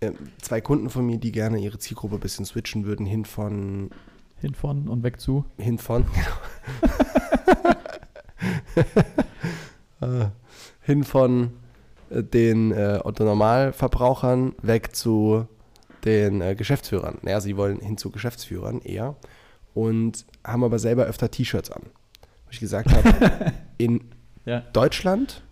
Ähm, 0.02 0.14
zwei 0.42 0.60
Kunden 0.60 0.90
von 0.90 1.06
mir, 1.06 1.16
die 1.16 1.32
gerne 1.32 1.58
ihre 1.58 1.78
Zielgruppe 1.78 2.16
ein 2.16 2.20
bisschen 2.20 2.44
switchen 2.44 2.84
würden, 2.84 3.06
hin 3.06 3.24
von, 3.24 3.88
Hin 4.38 4.54
von 4.54 4.86
und 4.88 5.02
weg 5.02 5.18
zu. 5.18 5.46
hin 5.56 5.78
von, 5.78 6.04
Äh, 10.00 10.26
hin 10.82 11.04
von 11.04 11.52
äh, 12.10 12.22
den 12.22 12.72
äh, 12.72 13.00
Otto-Normalverbrauchern 13.02 14.54
weg 14.60 14.94
zu 14.94 15.46
den 16.04 16.42
äh, 16.42 16.54
Geschäftsführern. 16.54 17.16
Naja, 17.22 17.40
sie 17.40 17.56
wollen 17.56 17.80
hin 17.80 17.96
zu 17.96 18.10
Geschäftsführern 18.10 18.82
eher 18.82 19.16
und 19.74 20.24
haben 20.44 20.64
aber 20.64 20.78
selber 20.78 21.04
öfter 21.04 21.30
T-Shirts 21.30 21.70
an. 21.70 21.82
Wo 22.44 22.50
ich 22.50 22.60
gesagt 22.60 22.90
habe, 22.92 23.52
in 23.78 24.00
Ja. 24.46 24.60
Deutschland, 24.72 25.42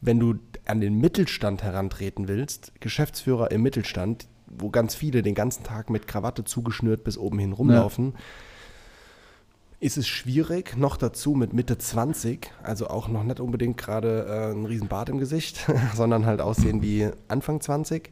wenn 0.00 0.18
du 0.18 0.36
an 0.66 0.80
den 0.80 0.98
Mittelstand 0.98 1.62
herantreten 1.62 2.28
willst, 2.28 2.72
Geschäftsführer 2.80 3.50
im 3.50 3.62
Mittelstand, 3.62 4.26
wo 4.46 4.70
ganz 4.70 4.94
viele 4.94 5.22
den 5.22 5.34
ganzen 5.34 5.64
Tag 5.64 5.90
mit 5.90 6.06
Krawatte 6.06 6.44
zugeschnürt 6.44 7.04
bis 7.04 7.18
oben 7.18 7.38
hin 7.38 7.52
rumlaufen, 7.52 8.14
ist 9.80 9.98
es 9.98 10.08
schwierig, 10.08 10.76
noch 10.78 10.96
dazu 10.96 11.34
mit 11.34 11.52
Mitte 11.52 11.76
20, 11.76 12.50
also 12.62 12.86
auch 12.88 13.08
noch 13.08 13.22
nicht 13.24 13.40
unbedingt 13.40 13.76
gerade 13.76 14.24
äh, 14.26 14.52
ein 14.52 14.64
riesen 14.64 14.88
Bart 14.88 15.10
im 15.10 15.18
Gesicht, 15.18 15.66
sondern 15.94 16.24
halt 16.24 16.40
aussehen 16.40 16.80
wie 16.80 17.10
Anfang 17.28 17.60
20, 17.60 18.10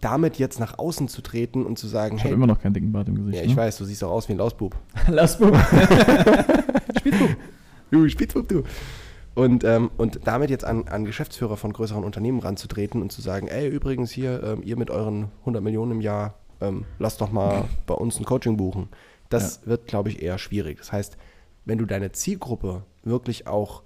damit 0.00 0.38
jetzt 0.38 0.60
nach 0.60 0.78
außen 0.78 1.08
zu 1.08 1.22
treten 1.22 1.66
und 1.66 1.78
zu 1.78 1.86
sagen, 1.86 2.16
Ich 2.16 2.22
habe 2.22 2.30
hey, 2.30 2.36
immer 2.36 2.46
noch 2.46 2.60
keinen 2.60 2.74
dicken 2.74 2.92
Bart 2.92 3.08
im 3.08 3.16
Gesicht. 3.16 3.36
ja, 3.36 3.42
ich 3.42 3.50
ne? 3.54 3.56
weiß, 3.56 3.78
du 3.78 3.84
siehst 3.84 4.02
auch 4.04 4.10
aus 4.10 4.28
wie 4.28 4.32
ein 4.32 4.38
Lausbub. 4.38 4.74
Lass 5.08 5.38
mal. 5.38 5.52
Du 7.90 8.08
Spitzbub, 8.08 8.46
du. 8.48 8.62
Und, 9.34 9.64
ähm, 9.64 9.90
und 9.96 10.20
damit 10.24 10.50
jetzt 10.50 10.64
an, 10.64 10.86
an 10.88 11.04
Geschäftsführer 11.04 11.56
von 11.56 11.72
größeren 11.72 12.04
Unternehmen 12.04 12.38
ranzutreten 12.40 13.02
und 13.02 13.10
zu 13.10 13.20
sagen, 13.20 13.48
ey, 13.48 13.68
übrigens 13.68 14.10
hier, 14.12 14.42
ähm, 14.42 14.62
ihr 14.62 14.76
mit 14.76 14.90
euren 14.90 15.30
100 15.40 15.62
Millionen 15.62 15.92
im 15.92 16.00
Jahr, 16.00 16.34
ähm, 16.60 16.84
lasst 16.98 17.20
doch 17.20 17.32
mal 17.32 17.64
bei 17.86 17.94
uns 17.94 18.18
ein 18.18 18.24
Coaching 18.24 18.56
buchen. 18.56 18.88
Das 19.28 19.66
wird, 19.66 19.86
glaube 19.86 20.08
ich, 20.08 20.22
eher 20.22 20.38
schwierig. 20.38 20.78
Das 20.78 20.92
heißt, 20.92 21.16
wenn 21.64 21.78
du 21.78 21.84
deine 21.86 22.12
Zielgruppe 22.12 22.84
wirklich 23.02 23.46
auch 23.46 23.82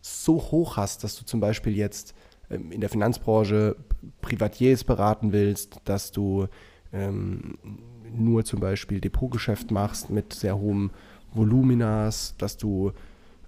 so 0.00 0.36
hoch 0.36 0.76
hast, 0.76 1.04
dass 1.04 1.16
du 1.16 1.24
zum 1.24 1.40
Beispiel 1.40 1.74
jetzt 1.74 2.14
in 2.54 2.80
der 2.80 2.90
Finanzbranche 2.90 3.76
Privatiers 4.20 4.84
beraten 4.84 5.32
willst, 5.32 5.80
dass 5.84 6.12
du 6.12 6.46
ähm, 6.92 7.58
nur 8.14 8.44
zum 8.44 8.60
Beispiel 8.60 9.00
Depotgeschäft 9.00 9.70
machst 9.70 10.10
mit 10.10 10.32
sehr 10.32 10.58
hohem 10.58 10.90
Voluminas, 11.32 12.34
dass 12.38 12.56
du 12.56 12.92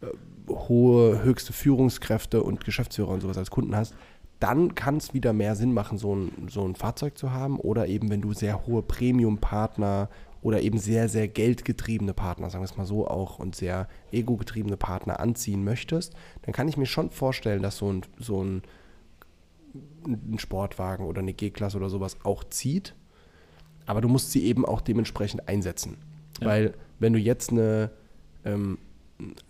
äh, 0.03 0.07
hohe, 0.49 1.23
höchste 1.23 1.53
Führungskräfte 1.53 2.43
und 2.43 2.65
Geschäftsführer 2.65 3.11
und 3.11 3.21
sowas 3.21 3.39
als 3.39 3.51
Kunden 3.51 3.77
hast, 3.77 3.95
dann 4.41 4.75
kann 4.75 4.99
es 4.99 5.15
wieder 5.15 5.33
mehr 5.33 5.57
Sinn 5.57 5.73
machen, 5.73 5.99
so 5.99 6.15
ein, 6.15 6.49
so 6.49 6.67
ein 6.67 6.75
Fahrzeug 6.75 7.17
zu 7.17 7.33
haben. 7.33 7.59
Oder 7.59 7.87
eben, 7.87 8.11
wenn 8.11 8.21
du 8.21 8.33
sehr 8.33 8.67
hohe 8.67 8.83
Premium-Partner 8.83 10.09
oder 10.43 10.61
eben 10.61 10.79
sehr, 10.79 11.09
sehr 11.09 11.27
geldgetriebene 11.27 12.13
Partner, 12.13 12.51
sagen 12.51 12.63
wir 12.63 12.71
es 12.71 12.77
mal 12.77 12.87
so 12.87 13.09
auch, 13.09 13.39
und 13.39 13.57
sehr 13.57 13.89
ego-getriebene 14.13 14.77
Partner 14.77 15.21
anziehen 15.21 15.65
möchtest, 15.65 16.15
dann 16.43 16.53
kann 16.53 16.69
ich 16.69 16.77
mir 16.77 16.87
schon 16.87 17.11
vorstellen, 17.11 17.63
dass 17.63 17.79
so 17.79 17.93
ein, 17.93 18.03
so 18.19 18.45
ein, 18.45 18.63
ein 20.07 20.39
Sportwagen 20.39 21.07
oder 21.07 21.21
eine 21.21 21.33
G-Klasse 21.33 21.77
oder 21.77 21.89
sowas 21.89 22.17
auch 22.25 22.45
zieht. 22.45 22.95
Aber 23.87 24.01
du 24.01 24.09
musst 24.09 24.33
sie 24.33 24.45
eben 24.45 24.65
auch 24.65 24.81
dementsprechend 24.81 25.49
einsetzen. 25.49 25.99
Ja. 26.41 26.49
Weil 26.49 26.75
wenn 26.99 27.13
du 27.13 27.19
jetzt 27.19 27.51
eine, 27.51 27.91
ähm, 28.45 28.79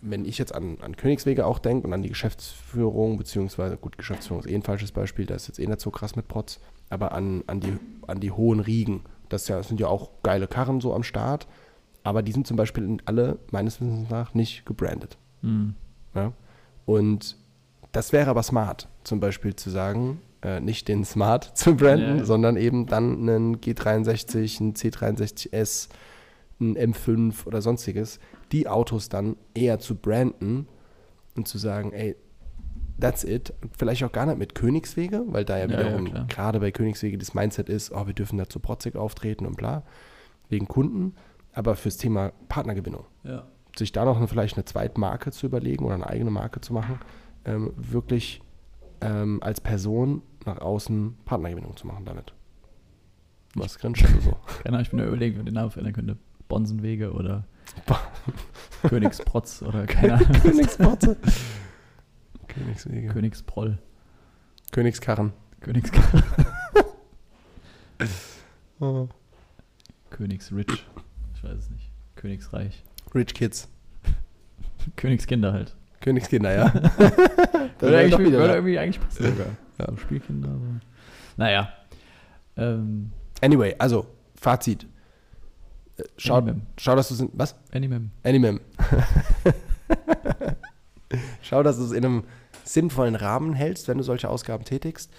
wenn 0.01 0.25
ich 0.25 0.37
jetzt 0.37 0.53
an, 0.53 0.77
an 0.81 0.95
Königswege 0.95 1.45
auch 1.45 1.59
denke 1.59 1.87
und 1.87 1.93
an 1.93 2.01
die 2.01 2.09
Geschäftsführung, 2.09 3.17
beziehungsweise, 3.17 3.77
gut, 3.77 3.97
Geschäftsführung 3.97 4.43
ist 4.43 4.49
eh 4.49 4.55
ein 4.55 4.63
falsches 4.63 4.91
Beispiel, 4.91 5.25
da 5.25 5.35
ist 5.35 5.47
jetzt 5.47 5.59
eh 5.59 5.67
nicht 5.67 5.81
so 5.81 5.91
krass 5.91 6.15
mit 6.15 6.27
Protz, 6.27 6.59
aber 6.89 7.11
an, 7.11 7.43
an, 7.47 7.59
die, 7.59 7.77
an 8.05 8.19
die 8.19 8.31
hohen 8.31 8.59
Riegen, 8.59 9.01
das, 9.29 9.47
ja, 9.47 9.57
das 9.57 9.67
sind 9.67 9.79
ja 9.79 9.87
auch 9.87 10.09
geile 10.23 10.47
Karren 10.47 10.79
so 10.79 10.93
am 10.93 11.03
Start, 11.03 11.47
aber 12.03 12.21
die 12.21 12.31
sind 12.31 12.47
zum 12.47 12.55
Beispiel 12.55 12.97
alle 13.05 13.39
meines 13.51 13.81
Wissens 13.81 14.09
nach 14.09 14.33
nicht 14.33 14.65
gebrandet. 14.65 15.17
Hm. 15.41 15.75
Ja? 16.15 16.31
Und 16.85 17.35
das 17.91 18.13
wäre 18.13 18.29
aber 18.29 18.43
smart, 18.43 18.87
zum 19.07 19.19
Beispiel 19.19 19.55
zu 19.55 19.69
sagen, 19.69 20.21
äh, 20.43 20.59
nicht 20.59 20.87
den 20.87 21.03
Smart 21.05 21.43
zu 21.57 21.75
branden, 21.75 22.09
Ja, 22.09 22.15
ja. 22.17 22.25
sondern 22.25 22.57
eben 22.57 22.85
dann 22.85 23.13
einen 23.27 23.57
G63, 23.57 24.61
einen 24.61 24.73
C63S, 24.73 25.89
einen 26.59 26.77
M5 26.77 27.45
oder 27.47 27.61
sonstiges, 27.61 28.19
die 28.51 28.67
Autos 28.67 29.09
dann 29.09 29.35
eher 29.53 29.79
zu 29.79 29.95
branden 29.95 30.67
und 31.35 31.47
zu 31.47 31.57
sagen, 31.57 31.91
ey, 31.93 32.15
that's 32.99 33.23
it. 33.23 33.53
Vielleicht 33.77 34.03
auch 34.03 34.11
gar 34.11 34.25
nicht 34.25 34.37
mit 34.39 34.55
Königswege, 34.55 35.23
weil 35.27 35.45
da 35.45 35.57
ja 35.57 35.65
Ja, 35.65 35.71
ja, 35.71 35.79
wiederum 35.85 36.05
klar. 36.05 36.25
gerade 36.27 36.59
bei 36.59 36.71
Königswege 36.71 37.17
das 37.17 37.33
Mindset 37.33 37.69
ist, 37.69 37.91
oh, 37.91 38.07
wir 38.07 38.13
dürfen 38.13 38.37
da 38.37 38.47
zu 38.49 38.59
protzig 38.59 38.95
auftreten 38.95 39.45
und 39.45 39.55
bla, 39.57 39.83
wegen 40.49 40.67
Kunden, 40.67 41.15
aber 41.53 41.75
fürs 41.75 41.97
Thema 41.97 42.31
Partnergewinnung 42.49 43.05
Ja. 43.23 43.45
sich 43.77 43.91
da 43.91 44.05
noch 44.05 44.17
eine, 44.17 44.27
vielleicht 44.27 44.57
eine 44.57 44.65
Zweitmarke 44.65 45.31
zu 45.31 45.45
überlegen 45.45 45.85
oder 45.85 45.95
eine 45.95 46.07
eigene 46.07 46.31
Marke 46.31 46.59
zu 46.61 46.73
machen, 46.73 46.99
ähm, 47.45 47.71
wirklich 47.77 48.41
ähm, 49.01 49.41
als 49.41 49.61
Person 49.61 50.21
nach 50.45 50.59
außen 50.59 51.17
Partnergewinnung 51.25 51.75
zu 51.75 51.87
machen 51.87 52.05
damit. 52.05 52.33
Was 53.55 53.79
grinst 53.79 54.03
du 54.03 54.21
so? 54.21 54.31
Keine 54.63 54.77
Ahnung, 54.77 54.81
ich 54.81 54.89
bin 54.89 54.99
nur 54.99 55.07
überlegen, 55.07 55.35
wie 55.35 55.39
man 55.39 55.45
den 55.45 55.55
Namen 55.55 55.71
verändern 55.71 55.93
könnte. 55.93 56.17
Bonsenwege 56.47 57.11
oder 57.11 57.45
Königsprotz 58.83 59.61
oder 59.61 59.85
keine 59.87 60.13
Ahnung. 60.13 60.31
Königspotze. 60.41 61.17
Königswege. 62.47 63.09
Königsproll. 63.09 63.77
Königskarren. 64.71 65.33
Königskarre. 65.59 66.23
Königsrich. 70.09 70.85
Ich 71.35 71.43
weiß 71.43 71.57
es 71.57 71.69
nicht. 71.69 71.91
Königsreich. 72.15 72.83
Rich 73.13 73.33
Kids. 73.33 73.67
Königskinder 74.95 75.51
halt. 75.51 75.75
Königskinder, 75.99 76.53
ja. 76.53 76.73
Das 77.79 77.89
Würde, 77.89 77.97
eigentlich, 77.97 78.19
wieder 78.19 78.39
würde 78.39 78.53
irgendwie 78.55 78.79
eigentlich 78.79 78.99
passen 78.99 79.23
sogar. 79.23 79.47
Ja. 79.79 79.97
Spielkinder. 79.97 80.49
So. 80.49 80.61
Naja. 81.37 81.73
Ähm, 82.55 83.11
Anyway, 83.41 83.75
also, 83.77 84.07
Fazit. 84.35 84.87
Äh, 85.97 86.03
Schau, 86.17 86.37
Animem. 86.37 86.63
schau, 86.77 86.95
dass 86.95 87.09
du 87.09 87.13
es 87.13 87.19
in. 87.19 87.29
Was? 87.33 87.55
Animem. 87.71 88.11
Animem. 88.23 88.59
Schau, 91.41 91.63
dass 91.63 91.77
du 91.77 91.85
es 91.85 91.91
in 91.91 92.03
einem 92.03 92.23
sinnvollen 92.63 93.15
Rahmen 93.15 93.53
hältst, 93.53 93.87
wenn 93.87 93.97
du 93.97 94.03
solche 94.03 94.29
Ausgaben 94.29 94.65
tätigst. 94.65 95.11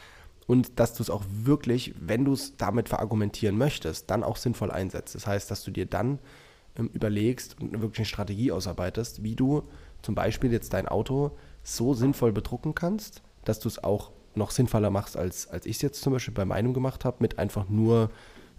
Und 0.47 0.79
dass 0.81 0.95
du 0.95 1.03
es 1.03 1.11
auch 1.11 1.25
wirklich, 1.31 1.95
wenn 2.01 2.25
du 2.25 2.33
es 2.33 2.57
damit 2.57 2.89
verargumentieren 2.89 3.57
möchtest, 3.57 4.11
dann 4.11 4.23
auch 4.23 4.37
sinnvoll 4.37 4.71
einsetzt. 4.71 5.15
Das 5.15 5.27
heißt, 5.27 5.51
dass 5.51 5.63
du 5.63 5.71
dir 5.71 5.87
dann 5.87 6.19
ähm, 6.77 6.91
überlegst 6.93 7.61
und 7.61 7.81
wirklich 7.81 7.99
eine 7.99 8.07
Strategie 8.07 8.53
ausarbeitest, 8.53 9.23
wie 9.23 9.35
du 9.35 9.63
zum 10.03 10.15
Beispiel 10.15 10.53
jetzt 10.53 10.73
dein 10.73 10.89
Auto 10.89 11.37
so 11.77 11.95
sinnvoll 11.95 12.33
bedrucken 12.33 12.75
kannst, 12.75 13.23
dass 13.45 13.61
du 13.61 13.69
es 13.69 13.83
auch 13.83 14.11
noch 14.35 14.51
sinnvoller 14.51 14.91
machst, 14.91 15.17
als, 15.17 15.49
als 15.49 15.67
ich 15.67 15.77
es 15.77 15.83
jetzt 15.83 16.03
zum 16.03 16.13
Beispiel 16.13 16.35
bei 16.35 16.45
meinem 16.45 16.75
gemacht 16.75 17.05
habe, 17.05 17.17
mit 17.21 17.39
einfach 17.39 17.69
nur 17.69 18.11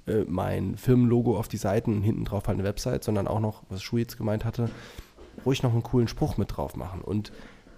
äh, 0.07 0.25
mein 0.27 0.77
Firmenlogo 0.77 1.37
auf 1.37 1.47
die 1.47 1.57
Seiten 1.57 1.95
und 1.95 2.03
hinten 2.03 2.25
drauf 2.25 2.47
halt 2.47 2.57
eine 2.57 2.67
Website, 2.67 3.03
sondern 3.03 3.27
auch 3.27 3.39
noch, 3.39 3.63
was 3.69 3.81
Schuh 3.81 3.97
jetzt 3.97 4.17
gemeint 4.17 4.45
hatte, 4.45 4.69
ruhig 5.45 5.63
noch 5.63 5.71
einen 5.71 5.83
coolen 5.83 6.07
Spruch 6.07 6.37
mit 6.37 6.57
drauf 6.57 6.75
machen 6.75 7.01
und 7.01 7.31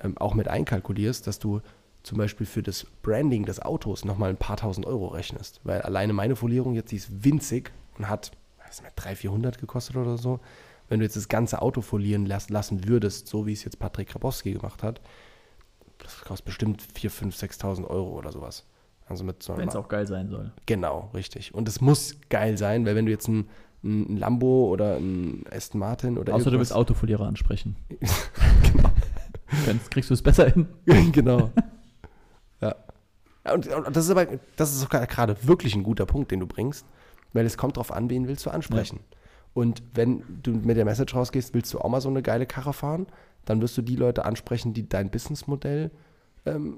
ähm, 0.04 0.18
auch 0.18 0.34
mit 0.34 0.48
einkalkulierst, 0.48 1.28
dass 1.28 1.40
du 1.40 1.62
zum 2.04 2.18
Beispiel 2.18 2.48
für 2.48 2.64
das 2.64 2.86
Branding 3.04 3.46
des 3.46 3.62
Autos 3.62 4.06
nochmal 4.06 4.32
ein 4.32 4.38
paar 4.38 4.58
tausend 4.58 4.88
Euro 4.88 5.08
rechnest. 5.08 5.62
Weil 5.64 5.82
alleine 5.82 6.14
meine 6.14 6.36
Folierung 6.36 6.74
jetzt, 6.74 6.92
die 6.92 6.96
ist 6.96 7.24
winzig 7.24 7.72
und 7.98 8.10
hat, 8.10 8.32
weiß 8.66 8.82
nicht, 8.82 8.94
300, 8.96 9.18
400 9.20 9.58
gekostet 9.60 9.98
oder 9.98 10.18
so. 10.18 10.40
Wenn 10.92 11.00
du 11.00 11.06
jetzt 11.06 11.16
das 11.16 11.30
ganze 11.30 11.62
Auto 11.62 11.80
folieren 11.80 12.26
las 12.26 12.50
lassen 12.50 12.86
würdest, 12.86 13.30
so 13.30 13.48
wie 13.48 13.54
es 13.54 13.64
jetzt 13.64 13.80
Patrick 13.80 14.10
Krabowski 14.10 14.52
gemacht 14.52 14.84
hat, 14.84 15.00
das 16.00 16.20
kostet 16.20 16.48
bestimmt 16.48 16.84
4.000, 16.84 17.32
5.000, 17.32 17.62
6.000 17.62 17.88
Euro 17.88 18.10
oder 18.18 18.34
sowas. 18.34 18.66
Also 19.08 19.24
mit 19.24 19.42
so 19.42 19.56
Wenn 19.56 19.70
es 19.70 19.76
auch 19.78 19.88
geil 19.88 20.06
sein 20.06 20.28
soll. 20.28 20.52
Genau, 20.66 21.10
richtig. 21.14 21.54
Und 21.54 21.70
es 21.70 21.80
muss 21.80 22.18
geil 22.28 22.58
sein, 22.58 22.86
weil 22.86 22.96
wenn 22.96 23.06
du 23.06 23.12
jetzt 23.14 23.30
ein, 23.30 23.48
ein 23.86 24.18
Lambo 24.18 24.68
oder 24.68 24.98
ein 24.98 25.46
Aston 25.50 25.80
Martin 25.80 26.18
oder 26.18 26.34
Außer 26.34 26.52
du 26.52 26.58
willst 26.58 26.74
Autofolierer 26.74 27.26
ansprechen. 27.26 27.78
genau. 28.74 28.90
Kriegst 29.92 30.10
du 30.10 30.14
es 30.14 30.22
besser 30.22 30.50
hin? 30.50 30.68
genau. 31.14 31.52
Ja. 32.60 32.76
Ja, 33.46 33.54
Und, 33.54 33.66
und 33.66 33.96
das 33.96 34.04
ist 34.04 34.12
aber, 34.12 34.28
das 34.58 34.76
ist 34.76 34.90
gerade 34.90 35.38
wirklich 35.48 35.74
ein 35.74 35.84
guter 35.84 36.06
Punkt, 36.06 36.32
den 36.32 36.42
du 36.42 36.48
bringst, 36.48 36.86
weil 37.32 37.46
es 37.46 37.56
kommt 37.56 37.78
drauf 37.78 37.94
an, 37.94 38.10
wen 38.10 38.28
willst 38.28 38.46
du 38.46 38.50
ansprechen. 38.50 39.00
Und 39.54 39.84
wenn 39.94 40.24
du 40.44 40.52
mit 40.52 40.78
der 40.78 40.86
Message 40.86 41.14
rausgehst, 41.14 41.54
willst 41.54 41.74
du 41.74 41.80
auch 41.80 41.90
mal 41.90 42.02
so 42.02 42.10
eine 42.10 42.22
geile 42.22 42.46
Karre 42.46 42.74
fahren, 42.74 43.08
dann 43.46 43.62
wirst 43.62 43.78
du 43.78 43.82
die 43.82 43.96
Leute 43.96 44.26
ansprechen, 44.26 44.74
die 44.74 44.88
dein 44.88 45.10
Businessmodell 45.10 45.92
ähm, 46.46 46.78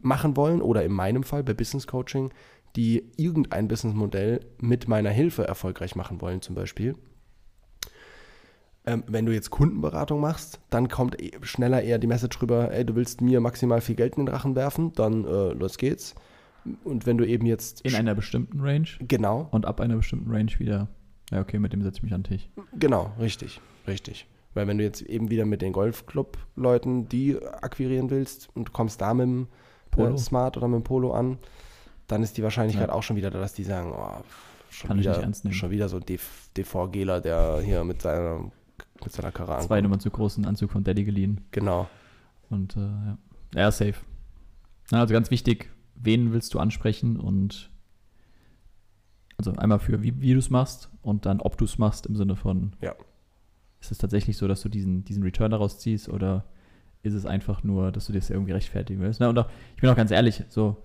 machen 0.00 0.36
wollen 0.36 0.62
oder 0.62 0.84
in 0.84 0.92
meinem 0.92 1.22
Fall 1.22 1.42
bei 1.42 1.54
Business 1.54 1.86
Coaching, 1.86 2.30
die 2.76 3.04
irgendein 3.16 3.68
Businessmodell 3.68 4.40
mit 4.60 4.88
meiner 4.88 5.10
Hilfe 5.10 5.46
erfolgreich 5.46 5.96
machen 5.96 6.20
wollen 6.20 6.42
zum 6.42 6.54
Beispiel. 6.54 6.94
Ähm, 8.86 9.02
wenn 9.08 9.26
du 9.26 9.32
jetzt 9.32 9.50
Kundenberatung 9.50 10.20
machst, 10.20 10.60
dann 10.70 10.88
kommt 10.88 11.20
eh- 11.20 11.32
schneller 11.42 11.82
eher 11.82 11.98
die 11.98 12.06
Message 12.06 12.40
rüber, 12.40 12.70
ey, 12.70 12.84
du 12.84 12.94
willst 12.94 13.20
mir 13.20 13.40
maximal 13.40 13.80
viel 13.80 13.96
Geld 13.96 14.16
in 14.16 14.26
den 14.26 14.34
Rachen 14.34 14.54
werfen, 14.54 14.92
dann 14.92 15.24
äh, 15.24 15.52
los 15.54 15.76
geht's. 15.76 16.14
Und 16.84 17.06
wenn 17.06 17.18
du 17.18 17.26
eben 17.26 17.46
jetzt 17.46 17.80
In 17.82 17.94
einer 17.94 18.14
bestimmten 18.14 18.60
Range 18.60 18.88
genau, 19.00 19.48
und 19.50 19.66
ab 19.66 19.80
einer 19.80 19.96
bestimmten 19.96 20.30
Range 20.30 20.52
wieder. 20.58 20.88
Ja, 21.30 21.40
okay, 21.40 21.58
mit 21.58 21.72
dem 21.72 21.82
setze 21.82 21.96
ich 21.98 22.02
mich 22.02 22.14
an 22.14 22.22
den 22.22 22.38
Tisch. 22.38 22.48
genau, 22.78 23.12
richtig, 23.18 23.60
richtig. 23.86 24.26
Weil 24.54 24.66
wenn 24.68 24.78
du 24.78 24.84
jetzt 24.84 25.02
eben 25.02 25.28
wieder 25.30 25.44
mit 25.44 25.60
den 25.60 25.72
Golfclub-Leuten 25.72 27.08
die 27.08 27.36
akquirieren 27.42 28.10
willst 28.10 28.48
und 28.54 28.68
du 28.68 28.72
kommst 28.72 29.00
da 29.00 29.12
mit 29.14 29.26
dem. 29.26 29.48
Äh, 29.96 30.16
Smart 30.18 30.56
oder 30.58 30.68
mit 30.68 30.80
dem 30.80 30.84
Polo 30.84 31.12
an, 31.14 31.38
dann 32.06 32.22
ist 32.22 32.36
die 32.36 32.42
Wahrscheinlichkeit 32.42 32.88
Ja. 32.88 32.94
auch 32.94 33.02
schon 33.02 33.16
wieder 33.16 33.30
da, 33.30 33.38
dass 33.40 33.54
die 33.54 33.64
sagen, 33.64 33.92
oh, 33.96 34.22
schon, 34.70 34.88
Kann 34.88 34.98
wieder, 34.98 35.12
nicht 35.12 35.22
ernst 35.22 35.44
nehmen. 35.44 35.54
schon 35.54 35.70
wieder 35.70 35.88
so 35.88 35.96
ein 35.96 36.04
DV-Geler, 36.56 37.20
der 37.22 37.60
hier 37.64 37.82
mit 37.84 38.02
seiner, 38.02 38.50
mit 39.02 39.12
seiner 39.12 39.32
Karre 39.32 39.58
Zwei. 39.60 39.80
Nummern 39.80 40.00
zu 40.00 40.10
großen 40.10 40.44
Anzug 40.44 40.70
von 40.70 40.84
Daddy 40.84 41.04
geliehen. 41.04 41.40
Genau. 41.50 41.88
Und 42.50 42.76
äh, 42.76 42.80
ja. 42.80 43.18
Ja, 43.54 43.70
safe. 43.70 43.94
Also 44.90 45.14
ganz 45.14 45.30
wichtig, 45.30 45.70
wen 45.94 46.32
willst 46.32 46.52
du 46.52 46.58
ansprechen 46.58 47.18
und 47.18 47.70
also 49.38 49.52
einmal 49.52 49.78
für 49.78 50.02
wie, 50.02 50.20
wie 50.20 50.32
du 50.32 50.38
es 50.38 50.50
machst 50.50 50.90
und 51.02 51.26
dann 51.26 51.40
ob 51.40 51.56
du 51.58 51.64
es 51.64 51.78
machst 51.78 52.06
im 52.06 52.16
Sinne 52.16 52.36
von 52.36 52.72
Ja. 52.80 52.94
ist 53.80 53.92
es 53.92 53.98
tatsächlich 53.98 54.36
so, 54.36 54.48
dass 54.48 54.62
du 54.62 54.68
diesen, 54.68 55.04
diesen 55.04 55.22
Return 55.22 55.50
daraus 55.50 55.78
ziehst 55.78 56.08
oder 56.08 56.44
ist 57.02 57.14
es 57.14 57.26
einfach 57.26 57.62
nur, 57.62 57.92
dass 57.92 58.06
du 58.06 58.12
das 58.12 58.30
irgendwie 58.30 58.52
rechtfertigen 58.52 59.00
willst? 59.00 59.20
Na, 59.20 59.28
und 59.28 59.38
auch, 59.38 59.48
ich 59.76 59.80
bin 59.80 59.90
auch 59.90 59.96
ganz 59.96 60.10
ehrlich, 60.10 60.42
so 60.48 60.76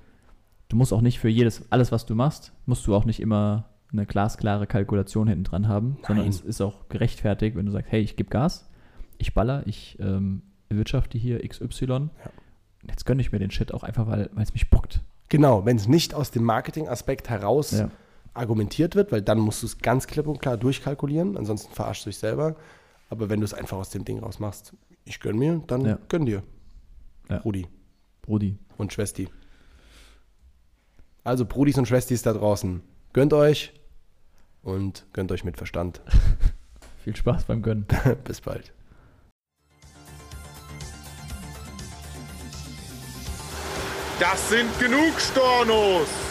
du 0.69 0.75
musst 0.77 0.93
auch 0.93 1.01
nicht 1.01 1.19
für 1.19 1.29
jedes, 1.29 1.71
alles, 1.71 1.91
was 1.91 2.05
du 2.05 2.15
machst, 2.15 2.53
musst 2.65 2.85
du 2.87 2.95
auch 2.95 3.05
nicht 3.05 3.19
immer 3.19 3.69
eine 3.91 4.05
glasklare 4.05 4.67
Kalkulation 4.67 5.27
hinten 5.27 5.43
dran 5.43 5.67
haben, 5.67 5.97
sondern 6.07 6.25
Nein. 6.25 6.29
es 6.29 6.39
ist 6.41 6.61
auch 6.61 6.87
gerechtfertigt, 6.87 7.57
wenn 7.57 7.65
du 7.65 7.71
sagst, 7.73 7.91
hey, 7.91 8.01
ich 8.01 8.15
gebe 8.15 8.29
Gas, 8.29 8.69
ich 9.17 9.33
baller, 9.33 9.67
ich 9.67 9.97
ähm, 9.99 10.43
wirtschafte 10.69 11.17
hier 11.17 11.45
XY. 11.45 11.91
Und 11.91 12.11
Jetzt 12.87 13.05
gönne 13.05 13.21
ich 13.21 13.31
mir 13.33 13.39
den 13.39 13.51
Shit 13.51 13.73
auch 13.73 13.83
einfach, 13.83 14.07
weil 14.07 14.29
weil 14.33 14.43
es 14.43 14.53
mich 14.53 14.69
bockt. 14.69 15.01
Genau, 15.27 15.65
wenn 15.65 15.75
es 15.75 15.87
nicht 15.89 16.13
aus 16.13 16.31
dem 16.31 16.43
Marketing-Aspekt 16.43 17.29
heraus 17.29 17.71
Ja. 17.71 17.89
Argumentiert 18.33 18.95
wird, 18.95 19.11
weil 19.11 19.21
dann 19.21 19.39
musst 19.39 19.61
du 19.61 19.67
es 19.67 19.77
ganz 19.79 20.07
klipp 20.07 20.27
und 20.27 20.39
klar 20.41 20.57
durchkalkulieren, 20.57 21.37
ansonsten 21.37 21.73
verarschst 21.73 22.05
du 22.05 22.09
dich 22.09 22.17
selber. 22.17 22.55
Aber 23.09 23.29
wenn 23.29 23.41
du 23.41 23.45
es 23.45 23.53
einfach 23.53 23.77
aus 23.77 23.89
dem 23.89 24.05
Ding 24.05 24.19
raus 24.19 24.39
machst, 24.39 24.73
ich 25.03 25.19
gönn 25.19 25.37
mir, 25.37 25.61
dann 25.67 25.85
Ja. 25.85 25.99
gönn 26.07 26.25
dir. 26.25 26.43
Ja. 27.29 27.37
Rudi 27.39 27.67
Brudi. 28.21 28.57
und 28.77 28.93
Schwesti. 28.93 29.27
Also 31.23 31.45
Brudis 31.45 31.77
und 31.77 31.87
Schwestis 31.87 32.21
da 32.21 32.33
draußen, 32.33 32.81
gönnt 33.13 33.33
euch 33.33 33.73
und 34.63 35.05
gönnt 35.13 35.31
euch 35.31 35.43
mit 35.43 35.57
Verstand. 35.57 36.01
Viel 37.03 37.15
Spaß 37.15 37.45
beim 37.45 37.61
Gönnen. 37.61 37.85
Bis 38.23 38.41
bald. 38.41 38.71
Das 44.19 44.49
sind 44.49 44.69
genug 44.79 45.19
Stornos! 45.19 46.30